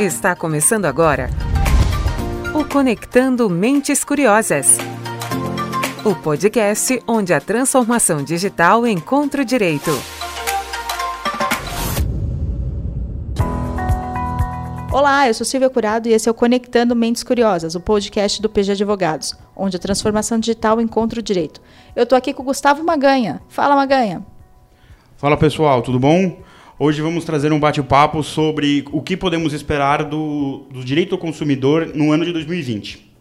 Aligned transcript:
Está 0.00 0.34
começando 0.34 0.86
agora 0.86 1.28
o 2.54 2.64
Conectando 2.64 3.50
Mentes 3.50 4.02
Curiosas. 4.02 4.78
O 6.02 6.14
podcast 6.14 7.02
onde 7.06 7.34
a 7.34 7.38
transformação 7.38 8.24
digital 8.24 8.86
encontra 8.86 9.42
o 9.42 9.44
direito. 9.44 9.90
Olá, 14.90 15.28
eu 15.28 15.34
sou 15.34 15.44
Silvia 15.44 15.68
Curado 15.68 16.08
e 16.08 16.14
esse 16.14 16.30
é 16.30 16.32
o 16.32 16.34
Conectando 16.34 16.96
Mentes 16.96 17.22
Curiosas, 17.22 17.74
o 17.74 17.80
podcast 17.80 18.40
do 18.40 18.48
PG 18.48 18.72
Advogados, 18.72 19.36
onde 19.54 19.76
a 19.76 19.78
transformação 19.78 20.38
digital 20.38 20.80
encontra 20.80 21.20
o 21.20 21.22
direito. 21.22 21.60
Eu 21.94 22.04
estou 22.04 22.16
aqui 22.16 22.32
com 22.32 22.40
o 22.40 22.46
Gustavo 22.46 22.82
Maganha. 22.82 23.42
Fala, 23.50 23.76
Maganha. 23.76 24.24
Fala 25.18 25.36
pessoal, 25.36 25.82
tudo 25.82 25.98
bom? 25.98 26.38
Hoje 26.82 27.02
vamos 27.02 27.26
trazer 27.26 27.52
um 27.52 27.60
bate-papo 27.60 28.22
sobre 28.22 28.86
o 28.90 29.02
que 29.02 29.14
podemos 29.14 29.52
esperar 29.52 30.02
do, 30.02 30.62
do 30.70 30.82
direito 30.82 31.14
ao 31.14 31.18
consumidor 31.18 31.92
no 31.94 32.10
ano 32.10 32.24
de 32.24 32.32
2020. 32.32 33.12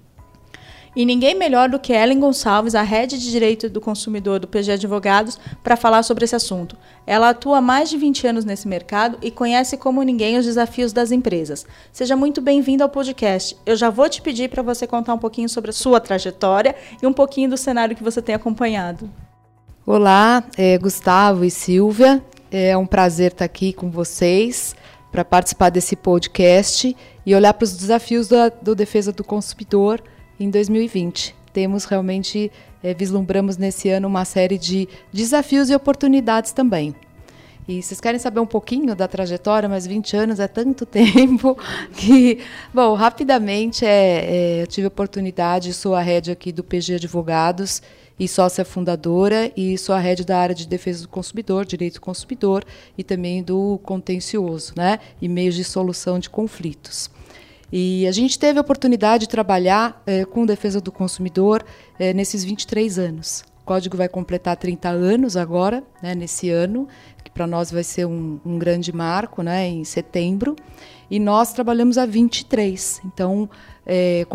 E 0.95 1.03
ninguém 1.03 1.35
melhor 1.35 1.67
do 1.67 1.77
que 1.77 1.91
Ellen 1.91 2.21
Gonçalves, 2.21 2.73
a 2.73 2.83
Rede 2.83 3.19
de 3.19 3.29
Direito 3.29 3.69
do 3.69 3.81
Consumidor 3.81 4.39
do 4.39 4.47
PG 4.47 4.71
Advogados, 4.71 5.37
para 5.61 5.75
falar 5.75 6.03
sobre 6.03 6.23
esse 6.23 6.37
assunto. 6.37 6.77
Ela 7.05 7.31
atua 7.31 7.57
há 7.57 7.61
mais 7.61 7.89
de 7.89 7.97
20 7.97 8.27
anos 8.27 8.45
nesse 8.45 8.65
mercado 8.65 9.17
e 9.21 9.29
conhece 9.29 9.75
como 9.75 10.03
ninguém 10.03 10.37
os 10.37 10.45
desafios 10.45 10.93
das 10.93 11.11
empresas. 11.11 11.65
Seja 11.91 12.15
muito 12.15 12.39
bem-vindo 12.39 12.81
ao 12.81 12.89
podcast. 12.89 13.57
Eu 13.65 13.75
já 13.75 13.89
vou 13.89 14.07
te 14.07 14.21
pedir 14.21 14.49
para 14.49 14.63
você 14.63 14.87
contar 14.87 15.13
um 15.13 15.19
pouquinho 15.19 15.49
sobre 15.49 15.71
a 15.71 15.73
sua 15.73 15.99
trajetória 15.99 16.77
e 17.03 17.05
um 17.05 17.11
pouquinho 17.11 17.49
do 17.49 17.57
cenário 17.57 17.93
que 17.93 18.03
você 18.05 18.21
tem 18.21 18.33
acompanhado. 18.33 19.09
Olá, 19.85 20.45
é 20.57 20.77
Gustavo 20.77 21.43
e 21.43 21.51
Silvia. 21.51 22.23
É 22.51 22.75
um 22.75 22.85
prazer 22.85 23.31
estar 23.31 23.45
aqui 23.45 23.71
com 23.71 23.91
vocês 23.91 24.75
para 25.11 25.23
participar 25.23 25.69
desse 25.69 25.95
podcast 25.95 26.95
e 27.23 27.35
olhar 27.35 27.53
para 27.53 27.63
os 27.63 27.77
desafios 27.77 28.27
da, 28.27 28.49
do 28.49 28.73
defesa 28.73 29.11
do 29.11 29.23
consumidor 29.23 30.01
em 30.39 30.49
2020. 30.49 31.35
Temos 31.53 31.85
realmente, 31.85 32.51
é, 32.81 32.91
vislumbramos 32.93 33.55
nesse 33.55 33.89
ano 33.89 34.07
uma 34.07 34.25
série 34.25 34.57
de 34.57 34.89
desafios 35.13 35.69
e 35.69 35.75
oportunidades 35.75 36.51
também. 36.51 36.95
E 37.67 37.83
vocês 37.83 38.01
querem 38.01 38.19
saber 38.19 38.39
um 38.39 38.47
pouquinho 38.47 38.95
da 38.95 39.07
trajetória, 39.07 39.69
mas 39.69 39.85
20 39.85 40.17
anos 40.17 40.39
é 40.39 40.47
tanto 40.47 40.85
tempo 40.89 41.55
que, 41.93 42.39
bom, 42.73 42.95
rapidamente 42.95 43.85
é, 43.85 44.25
é, 44.25 44.61
eu 44.63 44.67
tive 44.67 44.85
a 44.85 44.87
oportunidade, 44.87 45.71
sou 45.71 45.93
a 45.93 46.01
rede 46.01 46.31
aqui 46.31 46.51
do 46.51 46.63
PG 46.63 46.95
Advogados 46.95 47.83
e 48.19 48.27
sócia 48.27 48.65
fundadora 48.65 49.51
e 49.55 49.77
sou 49.77 49.95
a 49.95 49.99
rede 49.99 50.25
da 50.25 50.37
área 50.37 50.53
de 50.53 50.67
defesa 50.67 51.03
do 51.03 51.07
consumidor, 51.07 51.65
direito 51.65 51.95
do 51.95 52.01
consumidor 52.01 52.65
e 52.97 53.03
também 53.03 53.41
do 53.41 53.79
contencioso, 53.83 54.73
né, 54.75 54.99
e 55.21 55.29
meios 55.29 55.55
de 55.55 55.63
solução 55.63 56.19
de 56.19 56.29
conflitos. 56.29 57.09
E 57.71 58.07
a 58.07 58.11
gente 58.11 58.37
teve 58.37 58.57
a 58.57 58.61
oportunidade 58.61 59.21
de 59.21 59.29
trabalhar 59.29 60.01
é, 60.05 60.25
com 60.25 60.45
defesa 60.45 60.81
do 60.81 60.91
consumidor 60.91 61.63
é, 61.99 62.13
nesses 62.13 62.43
23 62.43 62.97
anos. 62.97 63.43
O 63.61 63.65
código 63.65 63.95
vai 63.95 64.09
completar 64.09 64.57
30 64.57 64.89
anos 64.89 65.37
agora, 65.37 65.83
né, 66.01 66.15
nesse 66.15 66.49
ano, 66.49 66.87
que 67.23 67.29
para 67.29 67.45
nós 67.45 67.71
vai 67.71 67.83
ser 67.83 68.05
um, 68.05 68.39
um, 68.43 68.57
grande 68.57 68.91
marco, 68.91 69.43
né, 69.43 69.67
em 69.67 69.83
setembro. 69.83 70.55
E 71.11 71.19
nós 71.19 71.53
trabalhamos 71.53 71.97
há 71.99 72.07
23, 72.07 73.01
então, 73.05 73.47
é, 73.85 74.25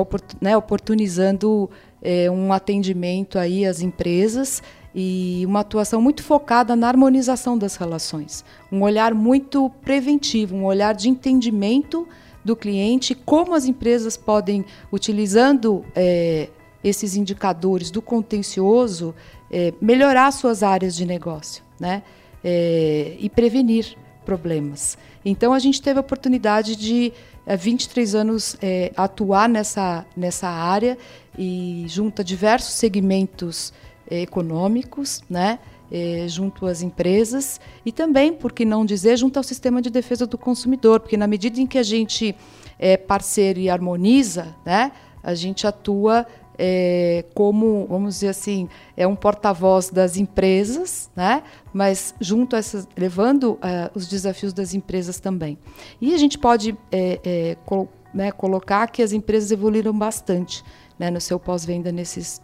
né, 0.40 0.56
oportunizando 0.56 1.68
é, 2.04 2.30
um 2.30 2.52
atendimento 2.52 3.38
aí 3.38 3.64
às 3.64 3.80
empresas 3.80 4.62
e 4.94 5.42
uma 5.46 5.60
atuação 5.60 6.00
muito 6.00 6.22
focada 6.22 6.76
na 6.76 6.86
harmonização 6.86 7.58
das 7.58 7.74
relações, 7.74 8.44
um 8.70 8.82
olhar 8.82 9.12
muito 9.12 9.68
preventivo, 9.82 10.54
um 10.54 10.64
olhar 10.64 10.94
de 10.94 11.08
entendimento 11.08 12.06
do 12.44 12.54
cliente, 12.54 13.14
como 13.14 13.54
as 13.54 13.64
empresas 13.64 14.16
podem, 14.16 14.64
utilizando 14.92 15.84
é, 15.96 16.48
esses 16.84 17.16
indicadores 17.16 17.90
do 17.90 18.02
contencioso, 18.02 19.14
é, 19.50 19.72
melhorar 19.80 20.30
suas 20.30 20.62
áreas 20.62 20.94
de 20.94 21.06
negócio, 21.06 21.64
né? 21.80 22.02
É, 22.46 23.16
e 23.18 23.30
prevenir 23.30 23.96
problemas. 24.24 24.98
Então 25.24 25.54
a 25.54 25.58
gente 25.58 25.80
teve 25.80 25.98
a 25.98 26.00
oportunidade 26.00 26.76
de 26.76 27.12
há 27.46 27.56
23 27.56 28.14
anos 28.14 28.56
é, 28.60 28.92
atuar 28.94 29.48
nessa, 29.48 30.04
nessa 30.14 30.48
área 30.48 30.98
e 31.38 31.84
junto 31.88 32.22
a 32.22 32.24
diversos 32.24 32.74
segmentos 32.74 33.72
é, 34.10 34.20
econômicos, 34.22 35.22
né? 35.28 35.58
É, 35.92 36.24
junto 36.26 36.66
às 36.66 36.80
empresas 36.80 37.60
e 37.84 37.92
também, 37.92 38.32
por 38.32 38.52
que 38.52 38.64
não 38.64 38.86
dizer, 38.86 39.16
junto 39.18 39.36
ao 39.36 39.42
sistema 39.42 39.82
de 39.82 39.90
defesa 39.90 40.26
do 40.26 40.36
consumidor, 40.36 40.98
porque 40.98 41.16
na 41.16 41.26
medida 41.26 41.60
em 41.60 41.66
que 41.66 41.78
a 41.78 41.82
gente 41.82 42.34
é 42.78 42.96
parceiro 42.96 43.60
e 43.60 43.68
harmoniza, 43.68 44.56
né, 44.64 44.90
a 45.22 45.34
gente 45.34 45.66
atua 45.66 46.26
é, 46.58 47.24
como, 47.34 47.86
vamos 47.88 48.14
dizer 48.14 48.28
assim, 48.28 48.68
é 48.96 49.06
um 49.06 49.14
porta-voz 49.14 49.90
das 49.90 50.16
empresas, 50.16 51.10
né? 51.14 51.42
mas 51.72 52.14
junto 52.20 52.56
a 52.56 52.60
essas, 52.60 52.88
levando 52.96 53.58
os 53.94 54.08
desafios 54.08 54.52
das 54.52 54.74
empresas 54.74 55.18
também. 55.20 55.58
E 56.00 56.14
a 56.14 56.18
gente 56.18 56.38
pode 56.38 56.76
é, 56.90 57.20
é, 57.24 57.56
col 57.64 57.88
né, 58.12 58.30
colocar 58.30 58.86
que 58.86 59.02
as 59.02 59.12
empresas 59.12 59.50
evoluíram 59.50 59.92
bastante 59.92 60.62
né, 60.98 61.10
no 61.10 61.20
seu 61.20 61.38
pós-venda 61.38 61.92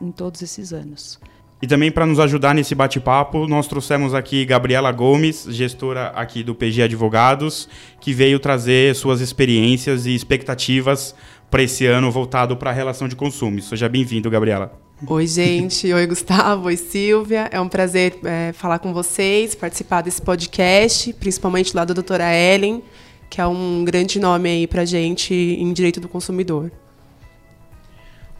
em 0.00 0.10
todos 0.10 0.42
esses 0.42 0.72
anos. 0.72 1.18
E 1.62 1.66
também 1.66 1.90
para 1.90 2.06
nos 2.06 2.18
ajudar 2.18 2.54
nesse 2.54 2.74
bate-papo, 2.74 3.46
nós 3.46 3.66
trouxemos 3.66 4.14
aqui 4.14 4.46
Gabriela 4.46 4.90
Gomes, 4.90 5.46
gestora 5.50 6.06
aqui 6.08 6.42
do 6.42 6.54
PG 6.54 6.84
Advogados, 6.84 7.68
que 8.00 8.14
veio 8.14 8.40
trazer 8.40 8.94
suas 8.94 9.20
experiências 9.20 10.06
e 10.06 10.14
expectativas 10.14 11.14
para 11.50 11.62
esse 11.62 11.84
ano 11.84 12.10
voltado 12.10 12.56
para 12.56 12.70
a 12.70 12.72
relação 12.72 13.06
de 13.06 13.14
consumo. 13.14 13.60
Seja 13.60 13.90
bem-vindo, 13.90 14.30
Gabriela. 14.30 14.72
Oi, 15.06 15.26
gente. 15.26 15.92
Oi, 15.92 16.06
Gustavo. 16.06 16.66
Oi, 16.66 16.76
Silvia. 16.78 17.48
É 17.52 17.60
um 17.60 17.68
prazer 17.68 18.18
é, 18.24 18.52
falar 18.54 18.78
com 18.78 18.94
vocês, 18.94 19.54
participar 19.54 20.00
desse 20.00 20.22
podcast, 20.22 21.12
principalmente 21.14 21.76
lá 21.76 21.84
da 21.84 21.92
doutora 21.92 22.24
Ellen, 22.34 22.82
que 23.28 23.38
é 23.38 23.46
um 23.46 23.84
grande 23.84 24.18
nome 24.18 24.48
aí 24.48 24.66
para 24.66 24.86
gente 24.86 25.34
em 25.34 25.72
direito 25.74 26.00
do 26.00 26.08
consumidor. 26.08 26.70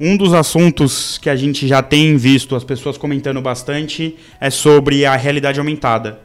Um 0.03 0.16
dos 0.16 0.33
assuntos 0.33 1.19
que 1.19 1.28
a 1.28 1.37
gente 1.37 1.69
já 1.69 1.83
tem 1.83 2.16
visto 2.16 2.56
as 2.56 2.65
pessoas 2.65 2.97
comentando 2.97 3.43
bastante 3.43 4.19
é 4.41 4.49
sobre 4.49 5.05
a 5.05 5.15
realidade 5.15 5.59
aumentada. 5.59 6.19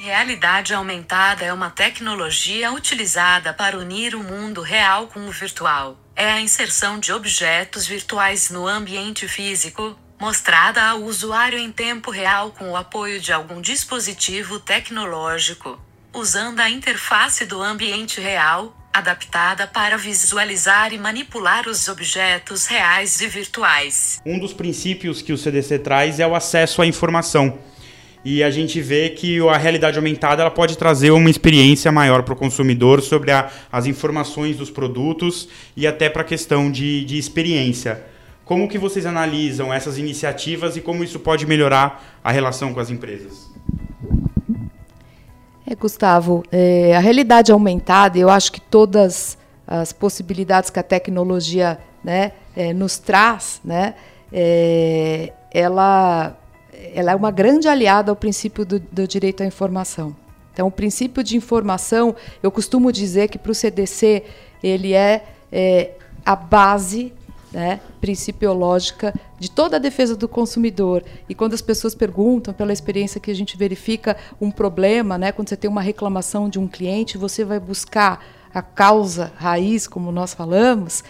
Realidade 0.00 0.72
aumentada 0.72 1.44
é 1.44 1.52
uma 1.52 1.68
tecnologia 1.68 2.72
utilizada 2.72 3.52
para 3.52 3.78
unir 3.78 4.14
o 4.14 4.22
mundo 4.24 4.62
real 4.62 5.08
com 5.08 5.20
o 5.28 5.30
virtual. 5.30 5.98
É 6.16 6.30
a 6.30 6.40
inserção 6.40 6.98
de 6.98 7.12
objetos 7.12 7.86
virtuais 7.86 8.48
no 8.48 8.66
ambiente 8.66 9.28
físico, 9.28 9.94
mostrada 10.18 10.82
ao 10.82 11.02
usuário 11.02 11.58
em 11.58 11.70
tempo 11.70 12.10
real 12.10 12.50
com 12.52 12.70
o 12.70 12.76
apoio 12.78 13.20
de 13.20 13.30
algum 13.30 13.60
dispositivo 13.60 14.58
tecnológico, 14.58 15.78
usando 16.14 16.60
a 16.60 16.70
interface 16.70 17.44
do 17.44 17.62
ambiente 17.62 18.22
real, 18.22 18.74
adaptada 18.98 19.66
para 19.66 19.96
visualizar 19.98 20.92
e 20.92 20.98
manipular 20.98 21.68
os 21.68 21.86
objetos 21.88 22.66
reais 22.66 23.20
e 23.20 23.26
virtuais. 23.28 24.20
Um 24.24 24.38
dos 24.38 24.52
princípios 24.52 25.20
que 25.20 25.32
o 25.32 25.38
CDC 25.38 25.80
traz 25.80 26.18
é 26.18 26.26
o 26.26 26.34
acesso 26.34 26.80
à 26.80 26.86
informação 26.86 27.58
e 28.24 28.42
a 28.42 28.50
gente 28.50 28.80
vê 28.80 29.10
que 29.10 29.38
a 29.48 29.56
realidade 29.56 29.98
aumentada 29.98 30.42
ela 30.42 30.50
pode 30.50 30.76
trazer 30.76 31.12
uma 31.12 31.30
experiência 31.30 31.92
maior 31.92 32.24
para 32.24 32.34
o 32.34 32.36
consumidor 32.36 33.00
sobre 33.00 33.30
a, 33.30 33.48
as 33.70 33.86
informações 33.86 34.56
dos 34.56 34.68
produtos 34.68 35.48
e 35.76 35.86
até 35.86 36.10
para 36.10 36.22
a 36.22 36.24
questão 36.24 36.68
de, 36.68 37.04
de 37.04 37.18
experiência. 37.18 38.02
Como 38.44 38.68
que 38.68 38.78
vocês 38.78 39.06
analisam 39.06 39.72
essas 39.72 39.96
iniciativas 39.96 40.76
e 40.76 40.80
como 40.80 41.04
isso 41.04 41.20
pode 41.20 41.46
melhorar 41.46 42.18
a 42.24 42.32
relação 42.32 42.74
com 42.74 42.80
as 42.80 42.90
empresas? 42.90 43.48
É, 45.68 45.74
Gustavo, 45.74 46.44
é, 46.52 46.94
a 46.96 47.00
realidade 47.00 47.50
aumentada, 47.50 48.16
eu 48.16 48.30
acho 48.30 48.52
que 48.52 48.60
todas 48.60 49.36
as 49.66 49.92
possibilidades 49.92 50.70
que 50.70 50.78
a 50.78 50.82
tecnologia 50.82 51.78
né, 52.04 52.32
é, 52.54 52.72
nos 52.72 52.98
traz, 52.98 53.60
né, 53.64 53.94
é, 54.32 55.32
ela 55.52 56.36
ela 56.94 57.12
é 57.12 57.14
uma 57.14 57.30
grande 57.30 57.68
aliada 57.68 58.12
ao 58.12 58.16
princípio 58.16 58.64
do, 58.64 58.78
do 58.78 59.08
direito 59.08 59.42
à 59.42 59.46
informação. 59.46 60.14
Então, 60.52 60.68
o 60.68 60.70
princípio 60.70 61.22
de 61.22 61.36
informação, 61.36 62.14
eu 62.42 62.50
costumo 62.50 62.92
dizer 62.92 63.28
que 63.28 63.38
para 63.38 63.50
o 63.50 63.54
CDC 63.54 64.22
ele 64.62 64.92
é, 64.92 65.24
é 65.50 65.92
a 66.24 66.36
base 66.36 67.12
né, 67.56 67.80
principiológica 68.02 69.14
de 69.38 69.50
toda 69.50 69.76
a 69.76 69.80
defesa 69.80 70.14
do 70.14 70.28
consumidor. 70.28 71.02
E 71.26 71.34
quando 71.34 71.54
as 71.54 71.62
pessoas 71.62 71.94
perguntam, 71.94 72.52
pela 72.52 72.70
experiência 72.70 73.18
que 73.18 73.30
a 73.30 73.34
gente 73.34 73.56
verifica 73.56 74.14
um 74.38 74.50
problema, 74.50 75.16
né, 75.16 75.32
quando 75.32 75.48
você 75.48 75.56
tem 75.56 75.70
uma 75.70 75.80
reclamação 75.80 76.50
de 76.50 76.58
um 76.58 76.68
cliente, 76.68 77.16
você 77.16 77.46
vai 77.46 77.58
buscar 77.58 78.22
a 78.52 78.60
causa 78.60 79.32
raiz, 79.36 79.86
como 79.86 80.12
nós 80.12 80.34
falamos, 80.34 81.02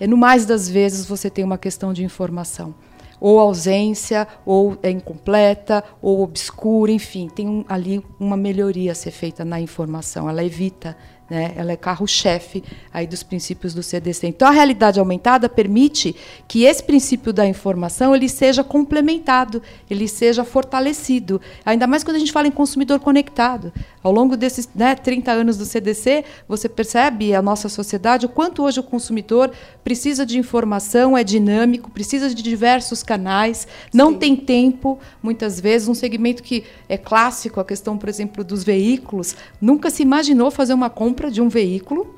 e 0.00 0.06
no 0.06 0.16
mais 0.16 0.46
das 0.46 0.68
vezes 0.68 1.04
você 1.04 1.28
tem 1.28 1.44
uma 1.44 1.58
questão 1.58 1.92
de 1.92 2.04
informação 2.04 2.72
ou 3.20 3.40
ausência, 3.40 4.28
ou 4.46 4.78
é 4.80 4.90
incompleta, 4.90 5.82
ou 6.00 6.22
obscura, 6.22 6.92
enfim, 6.92 7.28
tem 7.28 7.48
um, 7.48 7.64
ali 7.68 8.00
uma 8.20 8.36
melhoria 8.36 8.92
a 8.92 8.94
ser 8.94 9.10
feita 9.10 9.44
na 9.44 9.60
informação. 9.60 10.30
Ela 10.30 10.44
evita 10.44 10.96
Né? 11.28 11.52
Ela 11.56 11.72
é 11.72 11.76
carro-chefe 11.76 12.64
aí 12.92 13.06
dos 13.06 13.22
princípios 13.22 13.74
do 13.74 13.82
CDC. 13.82 14.26
Então, 14.26 14.48
a 14.48 14.50
realidade 14.50 14.98
aumentada 14.98 15.48
permite 15.48 16.16
que 16.46 16.64
esse 16.64 16.82
princípio 16.82 17.32
da 17.32 17.46
informação 17.46 18.16
ele 18.16 18.28
seja 18.28 18.64
complementado, 18.64 19.62
ele 19.90 20.08
seja 20.08 20.42
fortalecido. 20.42 21.40
Ainda 21.66 21.86
mais 21.86 22.02
quando 22.02 22.16
a 22.16 22.18
gente 22.18 22.32
fala 22.32 22.48
em 22.48 22.50
consumidor 22.50 22.98
conectado. 23.00 23.72
Ao 24.02 24.10
longo 24.10 24.36
desses 24.36 24.68
né, 24.74 24.94
30 24.94 25.30
anos 25.30 25.58
do 25.58 25.66
CDC, 25.66 26.24
você 26.48 26.68
percebe 26.68 27.34
a 27.34 27.42
nossa 27.42 27.68
sociedade 27.68 28.24
o 28.24 28.28
quanto 28.28 28.62
hoje 28.62 28.80
o 28.80 28.82
consumidor 28.82 29.50
precisa 29.84 30.24
de 30.24 30.38
informação, 30.38 31.16
é 31.16 31.22
dinâmico, 31.22 31.90
precisa 31.90 32.34
de 32.34 32.42
diversos 32.42 33.02
canais, 33.02 33.66
não 33.92 34.12
Sim. 34.12 34.18
tem 34.18 34.36
tempo, 34.36 34.98
muitas 35.22 35.60
vezes, 35.60 35.88
um 35.88 35.94
segmento 35.94 36.42
que 36.42 36.64
é 36.88 36.96
clássico, 36.96 37.60
a 37.60 37.64
questão, 37.64 37.98
por 37.98 38.08
exemplo, 38.08 38.42
dos 38.42 38.64
veículos, 38.64 39.36
nunca 39.60 39.90
se 39.90 40.02
imaginou 40.02 40.50
fazer 40.50 40.72
uma 40.72 40.88
compra 40.88 41.17
de 41.26 41.42
um 41.42 41.48
veículo 41.48 42.14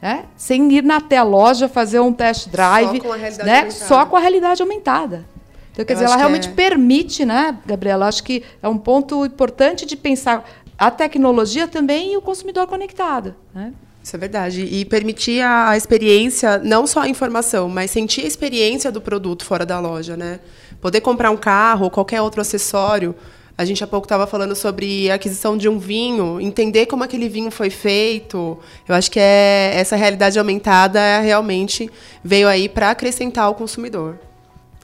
né? 0.00 0.24
sem 0.36 0.72
ir 0.72 0.90
até 0.90 1.16
a 1.16 1.22
loja 1.22 1.68
fazer 1.68 2.00
um 2.00 2.12
test 2.12 2.48
drive, 2.48 2.98
só 2.98 3.02
com 3.02 3.12
a 3.12 3.16
realidade, 3.16 3.44
né? 3.44 3.70
Só 3.70 4.06
com 4.06 4.16
a 4.16 4.20
realidade 4.20 4.62
aumentada. 4.62 5.24
Então, 5.72 5.84
quer 5.84 5.92
Eu 5.92 5.96
dizer, 5.96 6.06
ela 6.06 6.16
realmente 6.16 6.48
é... 6.48 6.52
permite, 6.52 7.24
né, 7.24 7.56
Gabriela? 7.66 8.06
Acho 8.06 8.22
que 8.22 8.42
é 8.62 8.68
um 8.68 8.78
ponto 8.78 9.24
importante 9.24 9.86
de 9.86 9.96
pensar 9.96 10.48
a 10.76 10.90
tecnologia 10.90 11.66
também 11.66 12.12
e 12.12 12.16
o 12.16 12.22
consumidor 12.22 12.66
conectado. 12.66 13.34
Né? 13.54 13.72
Isso 14.02 14.14
é 14.14 14.18
verdade. 14.18 14.62
E 14.62 14.84
permitir 14.84 15.42
a 15.42 15.76
experiência, 15.76 16.58
não 16.58 16.86
só 16.86 17.00
a 17.00 17.08
informação, 17.08 17.68
mas 17.68 17.90
sentir 17.90 18.22
a 18.22 18.26
experiência 18.26 18.90
do 18.90 19.00
produto 19.00 19.44
fora 19.44 19.66
da 19.66 19.78
loja. 19.80 20.16
Né? 20.16 20.40
Poder 20.80 21.00
comprar 21.00 21.30
um 21.30 21.36
carro 21.36 21.84
ou 21.84 21.90
qualquer 21.90 22.22
outro 22.22 22.40
acessório 22.40 23.14
a 23.58 23.64
gente 23.64 23.82
há 23.82 23.88
pouco 23.88 24.04
estava 24.04 24.24
falando 24.24 24.54
sobre 24.54 25.10
a 25.10 25.14
aquisição 25.14 25.58
de 25.58 25.68
um 25.68 25.80
vinho, 25.80 26.40
entender 26.40 26.86
como 26.86 27.02
aquele 27.02 27.28
vinho 27.28 27.50
foi 27.50 27.70
feito. 27.70 28.56
Eu 28.88 28.94
acho 28.94 29.10
que 29.10 29.18
é 29.18 29.72
essa 29.74 29.96
realidade 29.96 30.38
aumentada 30.38 31.18
realmente 31.18 31.90
veio 32.22 32.46
aí 32.46 32.68
para 32.68 32.90
acrescentar 32.90 33.46
ao 33.46 33.56
consumidor 33.56 34.16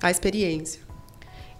a 0.02 0.10
experiência. 0.10 0.80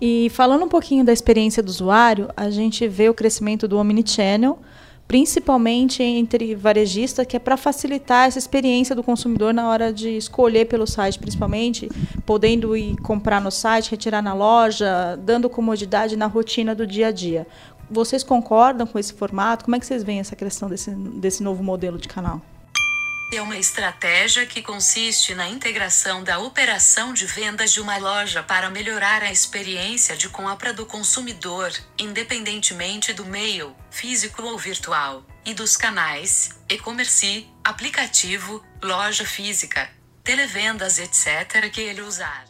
E 0.01 0.29
falando 0.31 0.65
um 0.65 0.69
pouquinho 0.69 1.05
da 1.05 1.13
experiência 1.13 1.63
do 1.63 1.69
usuário, 1.69 2.29
a 2.37 2.51
gente 2.51 2.89
vê 2.89 3.09
o 3.09 3.15
crescimento 3.15 3.69
do 3.69 3.79
omnichannel, 3.79 4.59
principalmente 5.07 6.03
entre 6.03 6.55
varejistas, 6.55 7.27
que 7.27 7.37
é 7.37 7.39
para 7.39 7.57
facilitar 7.57 8.27
essa 8.27 8.39
experiência 8.39 8.95
do 8.95 9.03
consumidor 9.03 9.53
na 9.53 9.69
hora 9.69 9.93
de 9.93 10.17
escolher 10.17 10.67
pelo 10.67 10.87
site, 10.87 11.19
principalmente, 11.19 11.89
podendo 12.25 12.77
ir 12.77 12.97
comprar 12.97 13.41
no 13.41 13.51
site, 13.51 13.91
retirar 13.91 14.23
na 14.23 14.35
loja, 14.35 15.17
dando 15.23 15.49
comodidade 15.51 16.17
na 16.17 16.27
rotina 16.27 16.75
do 16.75 16.87
dia 16.87 17.09
a 17.09 17.13
dia. 17.13 17.47
Vocês 17.91 18.23
concordam 18.23 18.87
com 18.87 18.99
esse 18.99 19.13
formato? 19.13 19.65
Como 19.65 19.77
é 19.77 19.81
que 19.81 19.87
vocês 19.87 20.03
veem 20.03 20.21
essa 20.21 20.35
questão 20.35 20.69
desse, 20.69 20.91
desse 20.91 21.43
novo 21.43 21.63
modelo 21.63 21.99
de 21.99 22.09
canal? 22.09 22.41
É 23.35 23.43
uma 23.43 23.59
estratégia 23.59 24.47
que 24.47 24.63
consiste 24.63 25.35
na 25.35 25.49
integração 25.49 26.23
da 26.23 26.39
operação 26.39 27.13
de 27.13 27.27
vendas 27.27 27.73
de 27.73 27.81
uma 27.81 27.99
loja 27.99 28.45
para 28.45 28.71
melhorar 28.71 29.25
a 29.25 29.33
experiência 29.33 30.17
de 30.17 30.29
compra 30.29 30.73
do 30.73 30.87
consumidor, 30.87 31.73
independentemente 31.99 33.13
do 33.13 33.25
meio, 33.25 33.75
físico 33.91 34.41
ou 34.41 34.57
virtual, 34.57 35.25
e 35.45 35.53
dos 35.53 35.77
canais, 35.77 36.51
e-commerce, 36.71 37.49
aplicativo, 37.65 38.63
loja 38.81 39.25
física, 39.25 39.91
televendas, 40.23 41.01
etc., 41.01 41.69
que 41.73 41.81
ele 41.81 42.03
usar. 42.03 42.45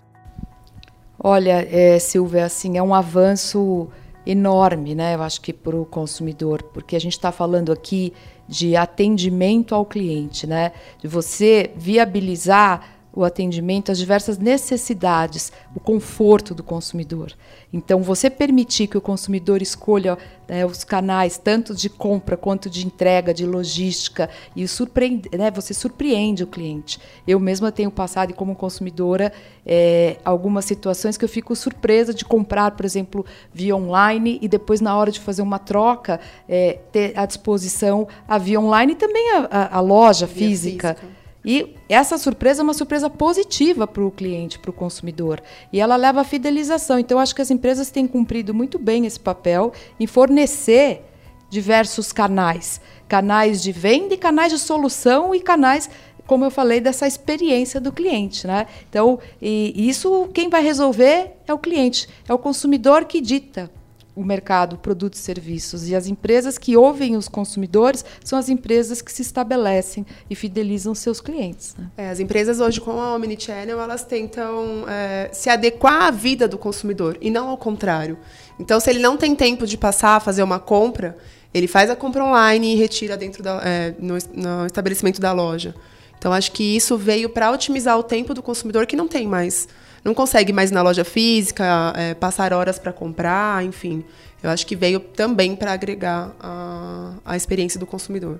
Olha, 1.18 1.66
é, 1.66 1.98
Silvia, 1.98 2.44
assim, 2.44 2.76
é 2.76 2.82
um 2.82 2.94
avanço 2.94 3.90
enorme, 4.26 4.94
né? 4.94 5.14
Eu 5.14 5.22
acho 5.22 5.40
que 5.40 5.52
para 5.52 5.76
o 5.76 5.86
consumidor, 5.86 6.62
porque 6.62 6.94
a 6.94 7.00
gente 7.00 7.12
está 7.12 7.32
falando 7.32 7.72
aqui 7.72 8.12
de 8.48 8.76
atendimento 8.76 9.74
ao 9.74 9.84
cliente, 9.84 10.46
né? 10.46 10.72
De 11.00 11.08
você 11.08 11.70
viabilizar 11.76 12.93
o 13.14 13.24
atendimento 13.24 13.92
às 13.92 13.98
diversas 13.98 14.38
necessidades, 14.38 15.52
o 15.74 15.78
conforto 15.78 16.54
do 16.54 16.62
consumidor. 16.62 17.32
Então, 17.72 18.02
você 18.02 18.28
permitir 18.28 18.88
que 18.88 18.98
o 18.98 19.00
consumidor 19.00 19.62
escolha 19.62 20.18
né, 20.48 20.66
os 20.66 20.82
canais, 20.84 21.38
tanto 21.38 21.74
de 21.74 21.88
compra 21.88 22.36
quanto 22.36 22.68
de 22.68 22.84
entrega, 22.84 23.32
de 23.32 23.46
logística, 23.46 24.28
e 24.54 24.66
surpreende, 24.66 25.30
né, 25.32 25.50
você 25.50 25.72
surpreende 25.72 26.42
o 26.42 26.46
cliente. 26.46 27.00
Eu 27.26 27.38
mesma 27.38 27.70
tenho 27.70 27.90
passado, 27.90 28.34
como 28.34 28.54
consumidora, 28.54 29.32
é, 29.64 30.16
algumas 30.24 30.64
situações 30.64 31.16
que 31.16 31.24
eu 31.24 31.28
fico 31.28 31.54
surpresa 31.54 32.12
de 32.12 32.24
comprar, 32.24 32.72
por 32.72 32.84
exemplo, 32.84 33.24
via 33.52 33.76
online, 33.76 34.38
e 34.42 34.48
depois, 34.48 34.80
na 34.80 34.96
hora 34.96 35.12
de 35.12 35.20
fazer 35.20 35.42
uma 35.42 35.58
troca, 35.58 36.20
é, 36.48 36.80
ter 36.90 37.16
à 37.16 37.24
disposição 37.26 38.08
a 38.26 38.38
via 38.38 38.60
online 38.60 38.92
e 38.92 38.96
também 38.96 39.32
a, 39.32 39.48
a, 39.50 39.76
a 39.78 39.80
loja 39.80 40.26
física. 40.26 40.94
física. 40.94 41.23
E 41.44 41.74
essa 41.88 42.16
surpresa 42.16 42.62
é 42.62 42.64
uma 42.64 42.72
surpresa 42.72 43.10
positiva 43.10 43.86
para 43.86 44.04
o 44.04 44.10
cliente, 44.10 44.58
para 44.58 44.70
o 44.70 44.74
consumidor. 44.74 45.42
E 45.72 45.80
ela 45.80 45.96
leva 45.96 46.22
à 46.22 46.24
fidelização. 46.24 46.98
Então, 46.98 47.18
acho 47.18 47.34
que 47.34 47.42
as 47.42 47.50
empresas 47.50 47.90
têm 47.90 48.06
cumprido 48.06 48.54
muito 48.54 48.78
bem 48.78 49.04
esse 49.04 49.20
papel 49.20 49.72
em 50.00 50.06
fornecer 50.06 51.02
diversos 51.50 52.12
canais 52.12 52.80
canais 53.06 53.62
de 53.62 53.70
venda 53.70 54.14
e 54.14 54.16
canais 54.16 54.50
de 54.50 54.58
solução 54.58 55.34
e 55.34 55.40
canais 55.40 55.88
como 56.26 56.44
eu 56.44 56.50
falei, 56.50 56.80
dessa 56.80 57.06
experiência 57.06 57.80
do 57.80 57.92
cliente. 57.92 58.46
Né? 58.46 58.66
Então, 58.88 59.18
isso 59.42 60.28
quem 60.32 60.48
vai 60.48 60.62
resolver 60.62 61.32
é 61.46 61.52
o 61.52 61.58
cliente, 61.58 62.08
é 62.26 62.32
o 62.32 62.38
consumidor 62.38 63.04
que 63.04 63.20
dita 63.20 63.70
o 64.16 64.22
mercado, 64.22 64.78
produtos 64.78 65.18
e 65.18 65.22
serviços. 65.22 65.88
E 65.88 65.94
as 65.94 66.06
empresas 66.06 66.56
que 66.56 66.76
ouvem 66.76 67.16
os 67.16 67.28
consumidores 67.28 68.04
são 68.24 68.38
as 68.38 68.48
empresas 68.48 69.02
que 69.02 69.12
se 69.12 69.22
estabelecem 69.22 70.06
e 70.30 70.34
fidelizam 70.34 70.94
seus 70.94 71.20
clientes. 71.20 71.74
Né? 71.76 71.90
É, 71.96 72.10
as 72.10 72.20
empresas 72.20 72.60
hoje, 72.60 72.80
com 72.80 73.00
a 73.00 73.14
Omnichannel, 73.14 73.80
elas 73.80 74.04
tentam 74.04 74.84
é, 74.88 75.30
se 75.32 75.50
adequar 75.50 76.02
à 76.02 76.10
vida 76.10 76.46
do 76.46 76.56
consumidor 76.56 77.18
e 77.20 77.30
não 77.30 77.48
ao 77.48 77.56
contrário. 77.56 78.16
Então, 78.58 78.78
se 78.78 78.88
ele 78.88 79.00
não 79.00 79.16
tem 79.16 79.34
tempo 79.34 79.66
de 79.66 79.76
passar 79.76 80.16
a 80.16 80.20
fazer 80.20 80.42
uma 80.42 80.60
compra, 80.60 81.16
ele 81.52 81.66
faz 81.66 81.90
a 81.90 81.96
compra 81.96 82.24
online 82.24 82.74
e 82.74 82.76
retira 82.76 83.16
dentro 83.16 83.42
da, 83.42 83.60
é, 83.64 83.94
no, 83.98 84.14
no 84.34 84.66
estabelecimento 84.66 85.20
da 85.20 85.32
loja. 85.32 85.74
Então, 86.16 86.32
acho 86.32 86.52
que 86.52 86.76
isso 86.76 86.96
veio 86.96 87.28
para 87.28 87.50
otimizar 87.50 87.98
o 87.98 88.02
tempo 88.02 88.32
do 88.32 88.42
consumidor 88.42 88.86
que 88.86 88.96
não 88.96 89.08
tem 89.08 89.26
mais 89.26 89.68
não 90.04 90.12
consegue 90.12 90.52
mais 90.52 90.70
ir 90.70 90.74
na 90.74 90.82
loja 90.82 91.04
física, 91.04 91.92
é, 91.96 92.14
passar 92.14 92.52
horas 92.52 92.78
para 92.78 92.92
comprar, 92.92 93.64
enfim. 93.64 94.04
Eu 94.42 94.50
acho 94.50 94.66
que 94.66 94.76
veio 94.76 95.00
também 95.00 95.56
para 95.56 95.72
agregar 95.72 96.32
a, 96.38 97.14
a 97.24 97.36
experiência 97.36 97.80
do 97.80 97.86
consumidor. 97.86 98.38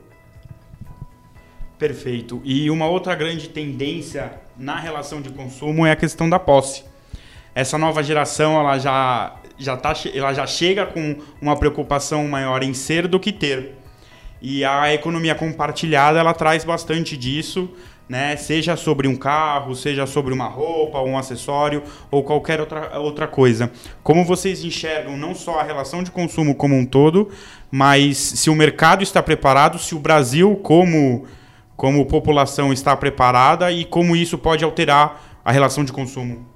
Perfeito. 1.79 2.43
E 2.45 2.71
uma 2.71 2.87
outra 2.87 3.15
grande 3.15 3.49
tendência 3.49 4.33
na 4.57 4.79
relação 4.79 5.23
de 5.23 5.31
consumo 5.31 5.87
é 5.87 5.93
a 5.93 5.97
questão 5.97 6.29
da 6.29 6.39
posse. 6.39 6.85
Essa 7.55 7.79
nova 7.79 8.03
geração 8.03 8.59
ela 8.59 8.79
já, 8.79 9.37
já, 9.59 9.77
tá, 9.77 9.95
ela 10.13 10.35
já 10.35 10.47
chega 10.47 10.85
com 10.85 11.17
uma 11.41 11.57
preocupação 11.57 12.29
maior 12.29 12.63
em 12.63 12.75
ser 12.75 13.09
do 13.09 13.19
que 13.19 13.33
ter. 13.33 13.75
E 14.43 14.63
a 14.65 14.93
economia 14.93 15.35
compartilhada 15.35 16.19
ela 16.19 16.35
traz 16.35 16.65
bastante 16.65 17.17
disso 17.17 17.71
né? 18.09 18.37
Seja 18.37 18.77
sobre 18.77 19.09
um 19.09 19.17
carro, 19.17 19.75
seja 19.75 20.07
sobre 20.07 20.35
uma 20.35 20.47
roupa, 20.47 21.01
um 21.01 21.17
acessório 21.17 21.83
ou 22.11 22.23
qualquer 22.23 22.61
outra, 22.61 22.99
outra 22.99 23.27
coisa. 23.27 23.71
Como 24.03 24.25
vocês 24.25 24.65
enxergam 24.65 25.17
não 25.17 25.35
só 25.35 25.61
a 25.61 25.63
relação 25.63 26.03
de 26.03 26.11
consumo 26.11 26.55
como 26.55 26.75
um 26.75 26.85
todo, 26.85 27.31
mas 27.71 28.17
se 28.17 28.51
o 28.51 28.55
mercado 28.55 29.03
está 29.03 29.23
preparado, 29.23 29.79
se 29.79 29.95
o 29.95 29.99
Brasil 29.99 30.57
como 30.63 31.25
como 31.77 32.07
população 32.07 32.73
está 32.73 32.97
preparada 32.97 33.73
e 33.73 33.85
como 33.85 34.15
isso 34.15 34.39
pode 34.39 34.63
alterar 34.63 35.21
a 35.45 35.51
relação 35.51 35.85
de 35.85 35.93
consumo? 35.93 36.47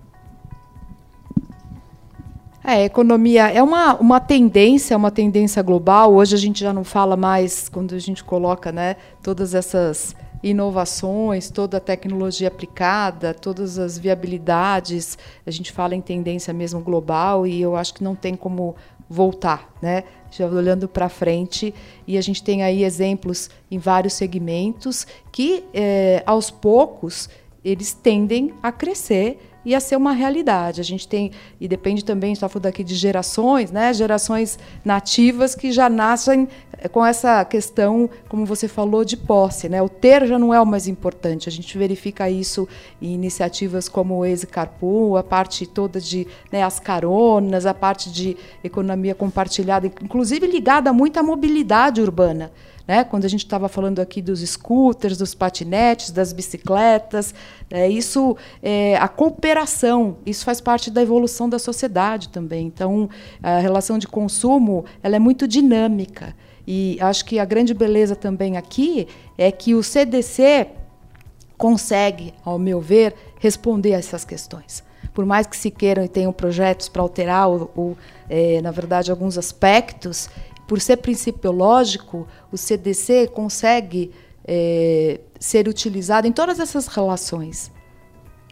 É, 2.63 2.85
economia 2.85 3.51
é 3.51 3.63
uma, 3.63 3.95
uma 3.95 4.21
tendência, 4.21 4.97
uma 4.97 5.11
tendência 5.11 5.63
global. 5.63 6.15
Hoje 6.15 6.35
a 6.35 6.39
gente 6.39 6.61
já 6.61 6.73
não 6.73 6.85
fala 6.85 7.17
mais, 7.17 7.69
quando 7.69 7.95
a 7.95 7.99
gente 7.99 8.23
coloca 8.23 8.71
né, 8.71 8.97
todas 9.23 9.55
essas 9.55 10.15
inovações, 10.43 11.51
toda 11.51 11.79
a 11.79 11.81
tecnologia 11.81 12.49
aplicada, 12.49 13.35
todas 13.35 13.79
as 13.79 13.99
viabilidades. 13.99 15.19
A 15.47 15.51
gente 15.51 15.73
fala 15.73 15.95
em 15.95 16.01
tendência 16.01 16.53
mesmo 16.55 16.81
global 16.81 17.47
e 17.47 17.61
eu 17.61 17.77
acho 17.77 17.95
que 17.95 18.05
não 18.05 18.15
tem 18.15 18.35
como 18.35 18.77
voltar, 19.09 19.73
né? 19.81 20.05
Já 20.31 20.47
olhando 20.47 20.87
para 20.87 21.09
frente 21.09 21.75
e 22.07 22.19
a 22.19 22.21
gente 22.21 22.43
tem 22.43 22.63
aí 22.63 22.85
exemplos 22.85 23.49
em 23.71 23.79
vários 23.79 24.13
segmentos 24.13 25.07
que, 25.33 25.65
é, 25.73 26.23
aos 26.27 26.51
poucos, 26.51 27.29
eles 27.65 27.93
tendem 27.93 28.53
a 28.63 28.71
crescer 28.71 29.48
e 29.65 29.75
a 29.75 29.81
ser 29.81 29.97
uma 29.97 30.13
realidade. 30.13 30.81
A 30.81 30.85
gente 30.85 31.07
tem, 31.07 31.33
e 31.61 31.69
depende 31.69 32.05
também, 32.05 32.33
está 32.33 32.49
falando 32.49 32.67
aqui 32.67 32.85
de 32.85 32.95
gerações, 32.95 33.71
né? 33.71 33.93
gerações 33.93 34.59
nativas 34.85 35.55
que 35.55 35.73
já 35.73 35.89
nascem 35.89 36.49
eh, 36.79 36.89
com 36.89 37.05
essa 37.05 37.45
questão, 37.45 38.09
como 38.29 38.47
você 38.47 38.69
falou, 38.69 39.05
de 39.05 39.17
posse. 39.17 39.69
Né? 39.69 39.83
O 39.83 39.89
ter 39.89 40.27
já 40.27 40.39
não 40.39 40.53
é 40.55 40.61
o 40.61 40.67
mais 40.67 40.87
importante. 40.89 41.49
A 41.49 41.53
gente 41.53 41.77
verifica 41.77 42.31
isso 42.31 42.69
em 43.01 43.13
iniciativas 43.13 43.89
como 43.89 44.17
o 44.17 44.25
Easy 44.25 44.47
Carpool, 44.47 45.17
a 45.17 45.23
parte 45.23 45.67
toda 45.67 46.01
de 46.01 46.27
né, 46.51 46.63
as 46.63 46.81
caronas, 46.81 47.67
a 47.67 47.75
parte 47.75 48.11
de 48.11 48.37
economia 48.63 49.15
compartilhada, 49.15 49.87
inclusive 49.87 50.47
ligada 50.47 50.93
muito 50.93 51.19
à 51.19 51.23
mobilidade 51.23 52.01
urbana. 52.01 52.51
Né? 52.89 53.05
quando 53.05 53.27
a 53.27 53.29
gente 53.29 53.45
estava 53.45 53.69
falando 53.69 54.01
aqui 54.01 54.23
dos 54.23 54.41
scooters, 54.41 55.19
dos 55.19 55.35
patinetes, 55.35 56.11
das 56.11 56.33
bicicletas, 56.33 57.35
é, 57.71 57.87
isso, 57.87 58.35
é, 58.63 58.97
a 58.97 59.07
cooperação, 59.07 60.17
isso 60.25 60.43
faz 60.43 60.59
parte 60.59 60.91
da 60.91 61.03
evolução 61.03 61.51
da 61.51 61.59
sociedade 61.59 62.31
também. 62.31 62.67
Então, 62.67 63.11
a 63.43 63.59
relação 63.59 63.99
de 63.99 64.09
consumo 64.09 64.87
ela 65.03 65.17
é 65.17 65.19
muito 65.19 65.47
dinâmica. 65.47 66.35
E 66.67 66.99
acho 67.01 67.25
que 67.27 67.39
a 67.39 67.45
grande 67.45 67.75
beleza 67.75 68.17
também 68.17 68.57
aqui 68.57 69.07
é 69.37 69.53
que 69.53 69.75
o 69.75 69.83
CDC 69.83 70.69
consegue, 71.59 72.33
ao 72.45 72.59
meu 72.59 72.81
ver, 72.81 73.15
responder 73.39 73.95
a 73.95 73.99
essas 73.99 74.25
questões. 74.25 74.83
Por 75.13 75.27
mais 75.27 75.47
que 75.47 75.57
se 75.57 75.71
queiram 75.71 76.05
e 76.05 76.09
tenham 76.09 76.33
projetos 76.33 76.89
para 76.89 77.03
alterar, 77.03 77.51
o, 77.51 77.71
o 77.77 77.97
é, 78.31 78.61
na 78.63 78.71
verdade, 78.71 79.11
alguns 79.11 79.37
aspectos, 79.37 80.29
por 80.69 80.83
ser 80.83 80.99
principiológico, 80.99 82.29
o 82.53 82.59
CDC 82.59 83.29
consegue 83.29 84.13
é, 84.45 85.19
ser 85.41 85.67
utilizado 85.67 86.29
em 86.29 86.33
todas 86.33 86.61
essas 86.61 86.87
relações, 86.87 87.73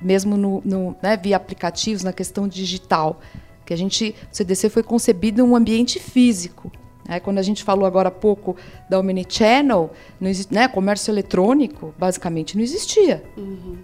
mesmo 0.02 0.34
no, 0.34 0.62
no 0.64 0.96
né, 1.02 1.14
via 1.18 1.36
aplicativos, 1.36 2.02
na 2.02 2.14
questão 2.14 2.48
digital. 2.48 3.20
Que 3.66 3.74
a 3.74 3.76
gente, 3.76 4.14
o 4.32 4.34
CDC 4.34 4.70
foi 4.70 4.82
concebido 4.82 5.42
em 5.42 5.44
um 5.44 5.54
ambiente 5.54 6.00
físico. 6.00 6.72
Né? 7.06 7.20
Quando 7.20 7.36
a 7.36 7.42
gente 7.42 7.62
falou 7.62 7.84
agora 7.84 8.08
há 8.08 8.12
pouco 8.12 8.56
da 8.88 8.98
Omnichannel, 8.98 9.92
não 10.18 10.30
né, 10.50 10.68
comércio 10.68 11.12
eletrônico, 11.12 11.94
basicamente 11.98 12.56
não 12.56 12.64
existia. 12.64 13.22
Uhum. 13.36 13.76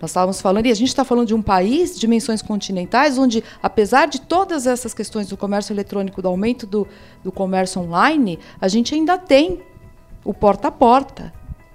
Nós 0.00 0.10
estávamos 0.10 0.40
falando, 0.40 0.66
e 0.66 0.70
a 0.70 0.74
gente 0.74 0.88
está 0.88 1.04
falando 1.04 1.28
de 1.28 1.34
um 1.34 1.40
país 1.40 1.98
dimensões 1.98 2.42
continentais, 2.42 3.16
onde, 3.16 3.42
apesar 3.62 4.06
de 4.06 4.20
todas 4.20 4.66
essas 4.66 4.92
questões 4.92 5.28
do 5.28 5.36
comércio 5.36 5.72
eletrônico, 5.72 6.20
do 6.20 6.28
aumento 6.28 6.66
do, 6.66 6.86
do 7.24 7.32
comércio 7.32 7.80
online, 7.80 8.38
a 8.60 8.68
gente 8.68 8.94
ainda 8.94 9.16
tem 9.16 9.60
o 10.22 10.34
porta 10.34 10.68
a 10.68 10.70
porta. 10.70 11.32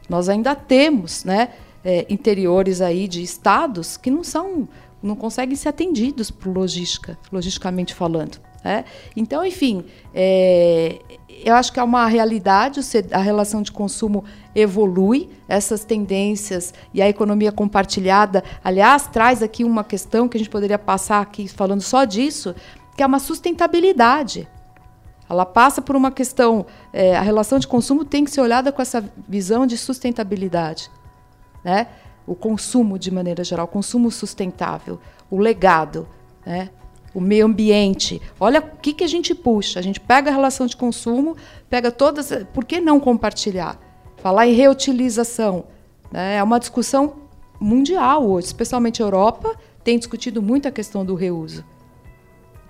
Nós 0.07 0.29
ainda 0.29 0.53
temos 0.53 1.23
né, 1.23 1.49
é, 1.83 2.05
interiores 2.09 2.79
aí 2.79 3.07
de 3.07 3.23
estados 3.23 3.97
que 3.97 4.11
não 4.11 4.23
são, 4.23 4.69
não 5.01 5.15
conseguem 5.15 5.55
ser 5.55 5.69
atendidos 5.69 6.29
por 6.29 6.55
logística, 6.55 7.17
logisticamente 7.31 7.93
falando. 7.93 8.39
Né? 8.63 8.85
Então, 9.15 9.45
enfim, 9.45 9.83
é, 10.13 10.99
eu 11.43 11.55
acho 11.55 11.73
que 11.73 11.79
é 11.79 11.83
uma 11.83 12.05
realidade, 12.05 12.79
a 13.11 13.19
relação 13.19 13.61
de 13.61 13.71
consumo 13.71 14.23
evolui, 14.53 15.29
essas 15.47 15.83
tendências 15.83 16.73
e 16.93 17.01
a 17.01 17.09
economia 17.09 17.51
compartilhada, 17.51 18.43
aliás, 18.63 19.07
traz 19.07 19.41
aqui 19.41 19.63
uma 19.63 19.83
questão 19.83 20.27
que 20.27 20.37
a 20.37 20.39
gente 20.39 20.49
poderia 20.49 20.77
passar 20.77 21.21
aqui 21.21 21.47
falando 21.47 21.81
só 21.81 22.05
disso, 22.05 22.55
que 22.95 23.01
é 23.01 23.05
uma 23.05 23.19
sustentabilidade. 23.19 24.47
Ela 25.27 25.45
passa 25.45 25.81
por 25.81 25.95
uma 25.95 26.11
questão, 26.11 26.65
é, 26.91 27.15
a 27.15 27.21
relação 27.21 27.57
de 27.57 27.67
consumo 27.67 28.03
tem 28.03 28.25
que 28.25 28.31
ser 28.31 28.41
olhada 28.41 28.71
com 28.71 28.81
essa 28.81 29.03
visão 29.27 29.65
de 29.65 29.77
sustentabilidade. 29.77 30.91
Né? 31.63 31.87
O 32.27 32.35
consumo, 32.35 32.99
de 32.99 33.09
maneira 33.09 33.43
geral, 33.43 33.65
o 33.65 33.69
consumo 33.69 34.11
sustentável, 34.11 34.99
o 35.29 35.37
legado. 35.37 36.05
Né? 36.45 36.69
O 37.13 37.21
meio 37.21 37.45
ambiente. 37.45 38.21
Olha 38.39 38.59
o 38.59 38.77
que, 38.81 38.93
que 38.93 39.03
a 39.03 39.07
gente 39.07 39.35
puxa. 39.35 39.79
A 39.79 39.83
gente 39.83 39.99
pega 39.99 40.29
a 40.29 40.33
relação 40.33 40.65
de 40.65 40.77
consumo, 40.77 41.35
pega 41.69 41.91
todas. 41.91 42.31
Por 42.53 42.65
que 42.65 42.79
não 42.79 42.99
compartilhar? 42.99 43.79
Falar 44.17 44.47
em 44.47 44.53
reutilização. 44.53 45.65
Né? 46.11 46.37
É 46.37 46.43
uma 46.43 46.59
discussão 46.59 47.15
mundial 47.59 48.27
hoje, 48.27 48.47
especialmente 48.47 49.01
a 49.01 49.05
Europa 49.05 49.55
tem 49.83 49.97
discutido 49.97 50.41
muito 50.41 50.67
a 50.67 50.71
questão 50.71 51.05
do 51.05 51.15
reuso. 51.15 51.63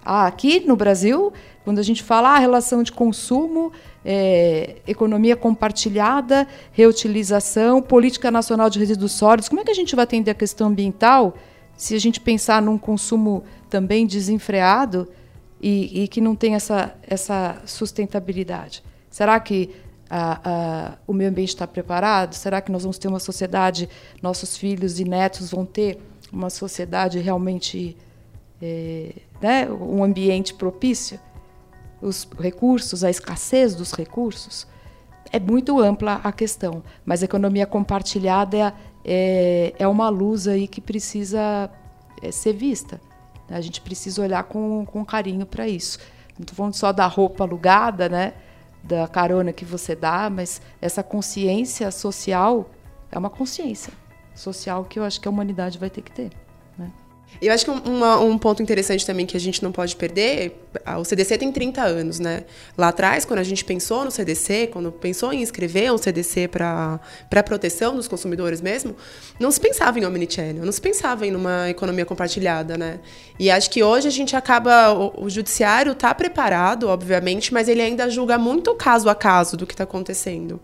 Ah, 0.03 0.25
aqui 0.25 0.61
no 0.61 0.75
Brasil, 0.75 1.31
quando 1.63 1.77
a 1.77 1.83
gente 1.83 2.01
fala 2.01 2.29
ah, 2.29 2.39
relação 2.39 2.81
de 2.81 2.91
consumo, 2.91 3.71
é, 4.03 4.77
economia 4.87 5.35
compartilhada, 5.35 6.47
reutilização, 6.71 7.81
política 7.81 8.31
nacional 8.31 8.69
de 8.69 8.79
resíduos 8.79 9.11
sólidos, 9.11 9.47
como 9.47 9.61
é 9.61 9.63
que 9.63 9.69
a 9.69 9.75
gente 9.75 9.95
vai 9.95 10.03
atender 10.03 10.31
a 10.31 10.35
questão 10.35 10.67
ambiental 10.67 11.35
se 11.81 11.95
a 11.95 11.99
gente 11.99 12.21
pensar 12.21 12.61
num 12.61 12.77
consumo 12.77 13.43
também 13.67 14.05
desenfreado 14.05 15.09
e, 15.59 16.03
e 16.03 16.07
que 16.07 16.21
não 16.21 16.35
tem 16.35 16.53
essa, 16.53 16.93
essa 17.01 17.59
sustentabilidade? 17.65 18.83
Será 19.09 19.39
que 19.39 19.71
a, 20.07 20.41
a, 20.43 20.97
o 21.07 21.11
meio 21.11 21.31
ambiente 21.31 21.49
está 21.49 21.65
preparado? 21.65 22.35
Será 22.35 22.61
que 22.61 22.71
nós 22.71 22.83
vamos 22.83 22.99
ter 22.99 23.07
uma 23.07 23.19
sociedade, 23.19 23.89
nossos 24.21 24.55
filhos 24.55 24.99
e 24.99 25.05
netos 25.05 25.49
vão 25.49 25.65
ter 25.65 25.99
uma 26.31 26.51
sociedade 26.51 27.17
realmente, 27.17 27.97
é, 28.61 29.13
né, 29.41 29.67
um 29.67 30.03
ambiente 30.03 30.53
propício? 30.53 31.19
Os 31.99 32.27
recursos, 32.39 33.03
a 33.03 33.09
escassez 33.09 33.73
dos 33.73 33.91
recursos? 33.93 34.67
É 35.31 35.39
muito 35.39 35.79
ampla 35.79 36.21
a 36.23 36.31
questão, 36.31 36.83
mas 37.03 37.23
a 37.23 37.25
economia 37.25 37.65
compartilhada 37.65 38.57
é, 38.67 38.73
é, 39.03 39.73
é 39.77 39.87
uma 39.87 40.09
luz 40.09 40.47
aí 40.47 40.67
que 40.67 40.81
precisa 40.81 41.69
é, 42.21 42.31
ser 42.31 42.53
vista. 42.53 42.99
A 43.49 43.59
gente 43.59 43.81
precisa 43.81 44.21
olhar 44.21 44.43
com, 44.43 44.85
com 44.85 45.03
carinho 45.03 45.45
para 45.45 45.67
isso. 45.67 45.99
Não 46.37 46.43
estou 46.43 46.55
falando 46.55 46.73
só 46.73 46.91
da 46.91 47.05
roupa 47.05 47.43
alugada, 47.43 48.07
né? 48.07 48.33
da 48.83 49.07
carona 49.07 49.53
que 49.53 49.63
você 49.63 49.95
dá, 49.95 50.29
mas 50.29 50.61
essa 50.81 51.03
consciência 51.03 51.91
social 51.91 52.69
é 53.11 53.17
uma 53.17 53.29
consciência 53.29 53.93
social 54.33 54.85
que 54.85 54.97
eu 54.97 55.03
acho 55.03 55.19
que 55.19 55.27
a 55.27 55.31
humanidade 55.31 55.77
vai 55.77 55.89
ter 55.89 56.01
que 56.01 56.11
ter. 56.11 56.31
Eu 57.41 57.51
acho 57.51 57.65
que 57.65 57.71
um, 57.71 58.37
ponto 58.37 58.61
interessante 58.61 59.05
também 59.05 59.25
que 59.25 59.35
a 59.35 59.39
gente 59.39 59.63
não 59.63 59.71
pode 59.71 59.95
perder, 59.95 60.59
o 60.99 61.03
CDC 61.03 61.37
tem 61.39 61.51
30 61.51 61.81
anos, 61.81 62.19
né? 62.19 62.43
Lá 62.77 62.89
atrás, 62.89 63.25
quando 63.25 63.39
a 63.39 63.43
gente 63.43 63.65
pensou 63.65 64.05
no 64.05 64.11
CDC, 64.11 64.69
quando 64.71 64.91
pensou 64.91 65.33
em 65.33 65.41
escrever 65.41 65.91
um 65.91 65.97
CDC 65.97 66.47
para 66.47 66.99
proteção 67.43 67.95
dos 67.95 68.07
consumidores 68.07 68.61
mesmo, 68.61 68.95
não 69.39 69.49
se 69.49 69.59
pensava 69.59 69.99
em 69.99 70.05
omnichannel, 70.05 70.63
não 70.63 70.71
se 70.71 70.81
pensava 70.81 71.25
em 71.25 71.35
uma 71.35 71.69
economia 71.69 72.05
compartilhada, 72.05 72.77
né? 72.77 72.99
E 73.39 73.49
acho 73.49 73.69
que 73.71 73.81
hoje 73.81 74.07
a 74.07 74.11
gente 74.11 74.35
acaba, 74.35 74.93
o, 74.93 75.25
o 75.25 75.29
judiciário 75.29 75.93
está 75.93 76.13
preparado, 76.13 76.87
obviamente, 76.87 77.53
mas 77.53 77.67
ele 77.67 77.81
ainda 77.81 78.09
julga 78.09 78.37
muito 78.37 78.75
caso 78.75 79.09
a 79.09 79.15
caso 79.15 79.57
do 79.57 79.65
que 79.65 79.73
está 79.73 79.83
acontecendo. 79.83 80.59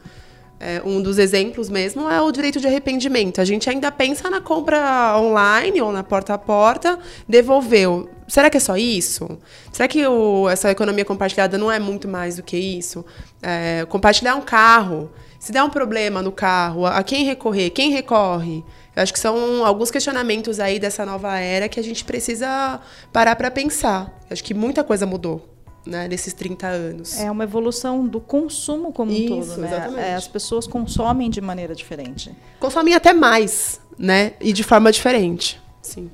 É, 0.60 0.82
um 0.84 1.02
dos 1.02 1.20
exemplos 1.20 1.70
mesmo 1.70 2.10
é 2.10 2.20
o 2.20 2.32
direito 2.32 2.60
de 2.60 2.68
arrependimento. 2.68 3.40
A 3.40 3.46
gente 3.46 3.70
ainda 3.70 3.92
pensa 3.92 4.30
na 4.30 4.42
compra 4.42 5.16
online 5.18 5.80
ou 5.82 5.92
na 5.92 6.04
porta 6.04 6.34
a 6.34 6.38
porta, 6.38 6.98
devolveu. 7.28 8.10
Será 8.28 8.50
que 8.50 8.58
é 8.58 8.60
só 8.60 8.76
isso? 8.76 9.38
Será 9.72 9.88
que 9.88 10.06
o, 10.06 10.50
essa 10.50 10.72
economia 10.72 11.06
compartilhada 11.06 11.58
não 11.58 11.72
é 11.72 11.80
muito 11.80 12.08
mais 12.08 12.38
do 12.38 12.44
que 12.44 12.58
isso? 12.58 13.06
É, 13.42 13.86
compartilhar 13.88 14.36
um 14.36 14.42
carro. 14.42 15.12
Se 15.40 15.52
der 15.52 15.64
um 15.64 15.70
problema 15.70 16.22
no 16.22 16.32
carro, 16.32 16.86
a 16.88 17.04
quem 17.04 17.24
recorrer? 17.24 17.70
Quem 17.70 17.92
recorre? 17.92 18.64
Eu 18.96 19.04
acho 19.04 19.14
que 19.14 19.20
são 19.20 19.64
alguns 19.64 19.92
questionamentos 19.92 20.60
aí 20.60 20.80
dessa 20.80 21.06
nova 21.06 21.38
era 21.38 21.70
que 21.70 21.80
a 21.80 21.84
gente 21.84 22.04
precisa 22.04 22.82
parar 23.14 23.36
para 23.36 23.52
pensar. 23.52 24.08
Eu 24.28 24.34
acho 24.34 24.44
que 24.44 24.56
muita 24.56 24.84
coisa 24.84 25.06
mudou 25.06 25.57
né, 25.88 26.08
nesses 26.08 26.34
30 26.34 26.68
anos. 26.68 27.20
É 27.20 27.32
uma 27.32 27.44
evolução 27.44 28.06
do 28.06 28.20
consumo 28.20 28.92
como 28.92 29.12
Isso, 29.12 29.34
um 29.34 29.40
todo, 29.40 29.58
né? 29.58 29.68
Exatamente. 29.68 30.00
É, 30.00 30.16
as 30.16 30.28
pessoas 30.28 30.68
consomem 30.68 31.30
de 31.30 31.42
maneira 31.42 31.74
diferente. 31.74 32.36
Consomem 32.60 32.94
até 32.94 33.14
mais, 33.14 33.82
né? 33.98 34.34
E 34.40 34.54
de 34.54 34.64
forma 34.64 34.92
diferente. 34.92 35.62
Sim. 35.82 36.12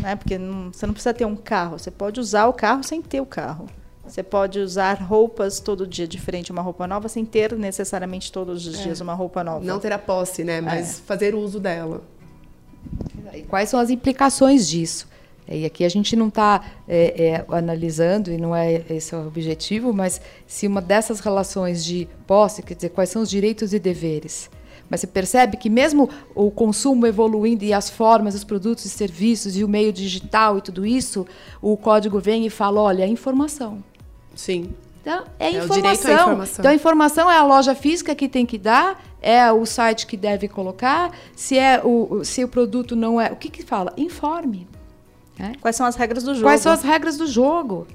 Né? 0.00 0.16
Porque 0.16 0.36
não, 0.38 0.72
você 0.72 0.86
não 0.86 0.92
precisa 0.92 1.14
ter 1.14 1.24
um 1.24 1.36
carro, 1.36 1.78
você 1.78 1.90
pode 1.90 2.18
usar 2.18 2.46
o 2.46 2.52
carro 2.52 2.82
sem 2.82 3.00
ter 3.00 3.20
o 3.20 3.26
carro. 3.26 3.66
Você 4.06 4.22
pode 4.22 4.58
usar 4.58 4.94
roupas 4.94 5.60
todo 5.60 5.86
dia 5.86 6.06
diferente, 6.06 6.50
uma 6.50 6.60
roupa 6.60 6.86
nova, 6.86 7.08
sem 7.08 7.24
ter 7.24 7.56
necessariamente 7.56 8.32
todos 8.32 8.66
os 8.66 8.78
é. 8.78 8.82
dias 8.82 9.00
uma 9.00 9.14
roupa 9.14 9.44
nova. 9.44 9.64
Não 9.64 9.78
ter 9.78 9.92
a 9.92 9.98
posse, 9.98 10.42
né? 10.42 10.60
Mas 10.60 10.98
é. 10.98 11.02
fazer 11.06 11.34
uso 11.34 11.60
dela. 11.60 12.02
E 13.32 13.42
quais 13.42 13.68
são 13.68 13.78
as 13.78 13.90
implicações 13.90 14.68
disso? 14.68 15.08
E 15.48 15.64
aqui 15.64 15.84
a 15.84 15.88
gente 15.88 16.14
não 16.14 16.28
está 16.28 16.62
é, 16.88 17.26
é, 17.26 17.44
analisando, 17.48 18.30
e 18.30 18.36
não 18.36 18.54
é 18.54 18.82
esse 18.90 19.14
o 19.14 19.26
objetivo, 19.26 19.92
mas 19.92 20.20
se 20.46 20.66
uma 20.66 20.80
dessas 20.80 21.20
relações 21.20 21.84
de 21.84 22.08
posse, 22.26 22.62
quer 22.62 22.74
dizer, 22.74 22.90
quais 22.90 23.10
são 23.10 23.22
os 23.22 23.30
direitos 23.30 23.74
e 23.74 23.78
deveres. 23.78 24.48
Mas 24.88 25.00
você 25.00 25.06
percebe 25.06 25.56
que 25.56 25.70
mesmo 25.70 26.08
o 26.34 26.50
consumo 26.50 27.06
evoluindo 27.06 27.64
e 27.64 27.72
as 27.72 27.88
formas, 27.88 28.34
os 28.34 28.44
produtos 28.44 28.84
e 28.84 28.90
serviços 28.90 29.56
e 29.56 29.64
o 29.64 29.68
meio 29.68 29.92
digital 29.92 30.58
e 30.58 30.60
tudo 30.60 30.84
isso, 30.84 31.26
o 31.60 31.76
código 31.76 32.20
vem 32.20 32.46
e 32.46 32.50
fala, 32.50 32.80
olha, 32.80 33.02
é 33.02 33.06
informação. 33.06 33.82
Sim. 34.34 34.70
Então, 35.00 35.24
é, 35.38 35.46
é 35.46 35.50
informação. 35.64 36.12
informação. 36.12 36.62
Então, 36.62 36.70
a 36.70 36.74
informação 36.74 37.30
é 37.30 37.36
a 37.36 37.44
loja 37.44 37.74
física 37.74 38.14
que 38.14 38.28
tem 38.28 38.46
que 38.46 38.56
dar, 38.56 39.02
é 39.20 39.50
o 39.50 39.66
site 39.66 40.06
que 40.06 40.16
deve 40.16 40.46
colocar. 40.46 41.10
Se, 41.34 41.58
é 41.58 41.80
o, 41.82 42.22
se 42.24 42.44
o 42.44 42.48
produto 42.48 42.94
não 42.94 43.20
é. 43.20 43.32
O 43.32 43.36
que, 43.36 43.48
que 43.48 43.62
fala? 43.62 43.92
Informe. 43.96 44.68
É? 45.42 45.52
Quais 45.60 45.74
são 45.74 45.84
as 45.84 45.96
regras 45.96 46.22
do 46.22 46.34
jogo? 46.34 46.46
Quais 46.46 46.60
são 46.60 46.72
as 46.72 46.82
regras 46.82 47.16
do 47.16 47.26
jogo? 47.26 47.86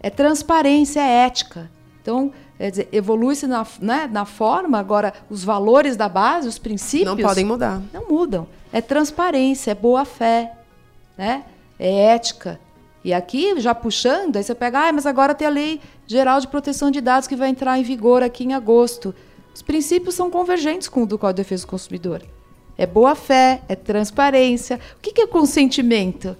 É 0.00 0.08
transparência, 0.08 1.00
é 1.00 1.26
ética. 1.26 1.68
Então, 2.00 2.32
dizer, 2.58 2.88
evolui-se 2.92 3.46
na, 3.46 3.66
né, 3.80 4.08
na 4.10 4.24
forma, 4.24 4.78
agora 4.78 5.12
os 5.28 5.42
valores 5.42 5.96
da 5.96 6.08
base, 6.08 6.46
os 6.46 6.58
princípios. 6.58 7.08
Não 7.08 7.16
podem 7.16 7.44
mudar. 7.44 7.82
Não 7.92 8.08
mudam. 8.08 8.46
É 8.72 8.80
transparência, 8.80 9.72
é 9.72 9.74
boa 9.74 10.04
fé, 10.04 10.52
né? 11.18 11.44
é 11.82 12.14
ética. 12.14 12.60
E 13.04 13.12
aqui, 13.12 13.58
já 13.60 13.74
puxando, 13.74 14.36
aí 14.36 14.44
você 14.44 14.54
pega, 14.54 14.88
ah, 14.88 14.92
mas 14.92 15.04
agora 15.04 15.34
tem 15.34 15.46
a 15.46 15.50
Lei 15.50 15.80
Geral 16.06 16.40
de 16.40 16.46
Proteção 16.46 16.88
de 16.88 17.00
Dados 17.00 17.26
que 17.26 17.34
vai 17.34 17.48
entrar 17.48 17.76
em 17.76 17.82
vigor 17.82 18.22
aqui 18.22 18.44
em 18.44 18.54
agosto. 18.54 19.12
Os 19.52 19.60
princípios 19.60 20.14
são 20.14 20.30
convergentes 20.30 20.88
com 20.88 21.02
o 21.02 21.06
do 21.06 21.18
Código 21.18 21.38
de 21.38 21.42
Defesa 21.42 21.66
do 21.66 21.70
Consumidor. 21.70 22.22
É 22.78 22.86
boa 22.86 23.16
fé, 23.16 23.60
é 23.68 23.74
transparência. 23.74 24.78
O 24.96 25.00
que 25.00 25.20
é 25.20 25.26
consentimento? 25.26 26.36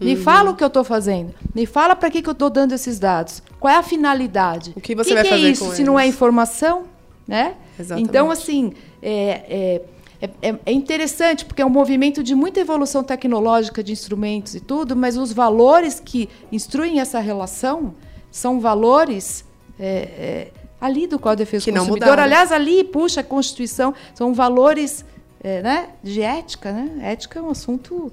Me 0.00 0.14
uhum. 0.14 0.22
fala 0.22 0.50
o 0.50 0.56
que 0.56 0.62
eu 0.62 0.68
estou 0.68 0.84
fazendo. 0.84 1.34
Me 1.54 1.66
fala 1.66 1.96
para 1.96 2.10
que, 2.10 2.22
que 2.22 2.28
eu 2.28 2.32
estou 2.32 2.48
dando 2.48 2.72
esses 2.72 2.98
dados. 2.98 3.42
Qual 3.58 3.72
é 3.72 3.76
a 3.76 3.82
finalidade? 3.82 4.72
O 4.76 4.80
que 4.80 4.94
você 4.94 5.08
que 5.08 5.14
vai 5.14 5.22
que 5.24 5.28
é 5.28 5.32
fazer 5.32 5.46
é 5.46 5.50
isso, 5.50 5.64
com 5.64 5.70
se 5.70 5.76
eles? 5.78 5.86
não 5.86 5.98
é 5.98 6.06
informação? 6.06 6.84
Né? 7.26 7.54
Exatamente. 7.78 8.08
Então, 8.08 8.30
assim, 8.30 8.72
é, 9.02 9.82
é, 10.20 10.28
é, 10.42 10.54
é, 10.66 10.72
interessante, 10.72 11.44
porque 11.44 11.62
é 11.62 11.66
um 11.66 11.70
movimento 11.70 12.22
de 12.22 12.34
muita 12.34 12.60
evolução 12.60 13.02
tecnológica 13.02 13.82
de 13.82 13.92
instrumentos 13.92 14.54
e 14.54 14.60
tudo, 14.60 14.96
mas 14.96 15.16
os 15.16 15.32
valores 15.32 16.00
que 16.00 16.28
instruem 16.50 17.00
essa 17.00 17.20
relação 17.20 17.94
são 18.30 18.60
valores 18.60 19.44
é, 19.78 19.86
é, 19.86 20.48
ali 20.80 21.06
do 21.06 21.18
Código 21.18 21.38
de 21.38 21.44
Defesa 21.44 21.64
que 21.64 21.72
do 21.72 21.78
Consumidor. 21.78 22.18
Aliás, 22.18 22.50
ali, 22.50 22.82
puxa, 22.84 23.20
a 23.20 23.24
Constituição, 23.24 23.94
são 24.14 24.32
valores 24.34 25.04
é, 25.42 25.62
né, 25.62 25.90
de 26.02 26.20
ética. 26.20 26.72
Né? 26.72 27.12
Ética 27.12 27.38
é 27.38 27.42
um 27.42 27.50
assunto 27.50 28.12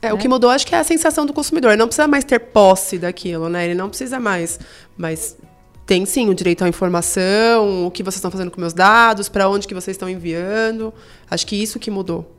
é, 0.00 0.12
o 0.12 0.16
né? 0.16 0.22
que 0.22 0.28
mudou 0.28 0.50
acho 0.50 0.66
que 0.66 0.74
é 0.74 0.78
a 0.78 0.84
sensação 0.84 1.26
do 1.26 1.32
consumidor. 1.32 1.72
Ele 1.72 1.78
não 1.78 1.86
precisa 1.86 2.06
mais 2.06 2.24
ter 2.24 2.38
posse 2.38 2.98
daquilo, 2.98 3.48
né? 3.48 3.64
Ele 3.64 3.74
não 3.74 3.88
precisa 3.88 4.20
mais. 4.20 4.58
Mas 4.96 5.36
tem 5.84 6.04
sim 6.04 6.28
o 6.28 6.34
direito 6.34 6.64
à 6.64 6.68
informação, 6.68 7.86
o 7.86 7.90
que 7.90 8.02
vocês 8.02 8.16
estão 8.16 8.30
fazendo 8.30 8.50
com 8.50 8.60
meus 8.60 8.72
dados, 8.72 9.28
para 9.28 9.48
onde 9.48 9.66
que 9.66 9.74
vocês 9.74 9.94
estão 9.94 10.08
enviando. 10.08 10.92
Acho 11.30 11.46
que 11.46 11.56
isso 11.56 11.78
que 11.78 11.90
mudou. 11.90 12.30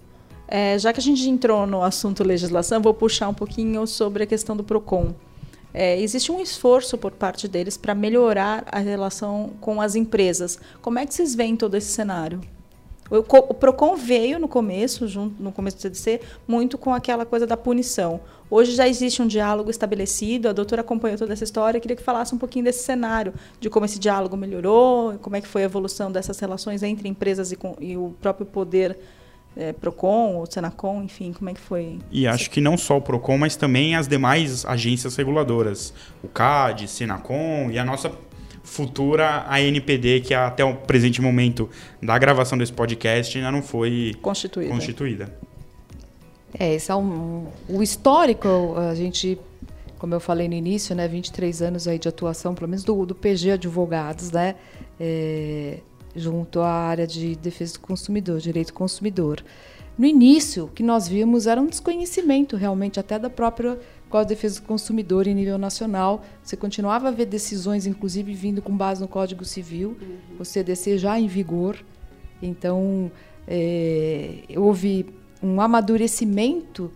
É, 0.47 0.79
já 0.79 0.93
que 0.93 0.99
a 0.99 1.03
gente 1.03 1.27
entrou 1.29 1.67
no 1.67 1.83
assunto 1.83 2.23
legislação, 2.23 2.81
vou 2.81 2.93
puxar 2.93 3.27
um 3.27 3.33
pouquinho 3.33 3.85
sobre 3.85 4.23
a 4.23 4.25
questão 4.25 4.55
do 4.55 4.63
PROCON. 4.63 5.13
É, 5.73 5.99
existe 6.01 6.31
um 6.31 6.41
esforço 6.41 6.97
por 6.97 7.11
parte 7.11 7.47
deles 7.47 7.77
para 7.77 7.93
melhorar 7.93 8.63
a 8.71 8.79
relação 8.79 9.51
com 9.61 9.79
as 9.81 9.95
empresas. 9.95 10.57
Como 10.81 10.97
é 10.97 11.05
que 11.05 11.13
vocês 11.13 11.35
veem 11.35 11.55
todo 11.55 11.75
esse 11.75 11.91
cenário? 11.91 12.41
O, 13.09 13.23
Procon 13.53 13.95
veio 13.95 14.39
no 14.39 14.47
começo, 14.47 15.07
junto, 15.07 15.41
no 15.41 15.51
começo 15.51 15.77
do 15.77 15.81
CDC, 15.81 16.21
muito 16.47 16.77
com 16.77 16.93
aquela 16.93 17.25
coisa 17.25 17.47
da 17.47 17.57
punição. 17.57 18.21
Hoje 18.51 18.73
já 18.73 18.87
existe 18.87 19.21
um 19.21 19.27
diálogo 19.27 19.71
estabelecido, 19.71 20.47
a 20.47 20.53
doutora 20.53 20.81
acompanhou 20.81 21.17
toda 21.17 21.33
essa 21.33 21.43
história, 21.43 21.79
queria 21.79 21.95
que 21.95 22.03
falasse 22.03 22.33
um 22.33 22.37
pouquinho 22.37 22.65
desse 22.65 22.83
cenário, 22.83 23.33
de 23.59 23.69
como 23.69 23.85
esse 23.85 23.99
diálogo 23.99 24.37
melhorou, 24.37 25.17
como 25.21 25.35
é 25.35 25.41
que 25.41 25.47
foi 25.47 25.63
a 25.63 25.65
evolução 25.65 26.11
dessas 26.11 26.39
relações 26.39 26.83
entre 26.83 27.07
empresas 27.07 27.51
e, 27.51 27.55
com, 27.55 27.75
e 27.79 27.97
o 27.97 28.15
próprio 28.21 28.45
poder 28.45 28.97
é, 29.57 29.73
Procon 29.73 30.35
ou 30.35 30.45
Senacom, 30.49 31.03
enfim, 31.03 31.33
como 31.33 31.49
é 31.49 31.53
que 31.53 31.59
foi? 31.59 31.99
E 32.11 32.27
acho 32.27 32.49
que 32.49 32.61
não 32.61 32.77
só 32.77 32.97
o 32.97 33.01
Procon, 33.01 33.37
mas 33.37 33.55
também 33.55 33.95
as 33.95 34.07
demais 34.07 34.65
agências 34.65 35.15
reguladoras, 35.15 35.93
o 36.23 36.27
CAD, 36.27 36.87
Senacom 36.87 37.69
e 37.71 37.77
a 37.77 37.83
nossa 37.83 38.11
futura 38.69 39.45
ANPD, 39.49 40.21
que 40.21 40.33
até 40.33 40.63
o 40.63 40.75
presente 40.75 41.21
momento 41.21 41.69
da 42.01 42.17
gravação 42.17 42.57
desse 42.57 42.71
podcast 42.71 43.37
ainda 43.37 43.51
não 43.51 43.63
foi 43.63 44.15
constituída. 44.21 44.71
constituída. 44.71 45.35
É, 46.57 46.75
esse 46.75 46.91
é 46.91 46.95
um, 46.95 47.47
o 47.67 47.81
histórico, 47.81 48.75
a 48.77 48.93
gente, 48.93 49.39
como 49.97 50.13
eu 50.13 50.19
falei 50.19 50.47
no 50.47 50.53
início, 50.53 50.95
né, 50.95 51.07
23 51.07 51.61
anos 51.61 51.87
aí 51.87 51.97
de 51.97 52.07
atuação, 52.07 52.53
pelo 52.53 52.67
menos 52.67 52.83
do, 52.83 53.05
do 53.05 53.15
PG 53.15 53.51
Advogados, 53.51 54.31
né, 54.31 54.55
é, 54.99 55.79
junto 56.15 56.61
à 56.61 56.69
área 56.69 57.07
de 57.07 57.35
defesa 57.35 57.73
do 57.73 57.79
consumidor, 57.79 58.39
direito 58.39 58.67
do 58.67 58.73
consumidor. 58.73 59.43
No 59.97 60.05
início, 60.05 60.65
o 60.65 60.67
que 60.67 60.81
nós 60.81 61.07
vimos 61.07 61.45
era 61.45 61.59
um 61.59 61.67
desconhecimento 61.67 62.55
realmente 62.55 62.99
até 62.99 63.19
da 63.19 63.29
própria 63.29 63.77
Código 64.09 64.29
de 64.29 64.35
Defesa 64.35 64.59
do 64.59 64.65
Consumidor 64.65 65.27
em 65.27 65.35
nível 65.35 65.57
nacional. 65.57 66.23
Você 66.43 66.57
continuava 66.57 67.07
a 67.07 67.11
ver 67.11 67.25
decisões, 67.25 67.85
inclusive, 67.85 68.33
vindo 68.33 68.61
com 68.61 68.75
base 68.75 69.01
no 69.01 69.07
Código 69.07 69.45
Civil, 69.45 69.97
uhum. 70.01 70.37
o 70.39 70.45
CDC 70.45 70.97
já 70.97 71.19
em 71.19 71.27
vigor. 71.27 71.77
Então, 72.41 73.11
é, 73.47 74.43
houve 74.55 75.05
um 75.41 75.61
amadurecimento 75.61 76.91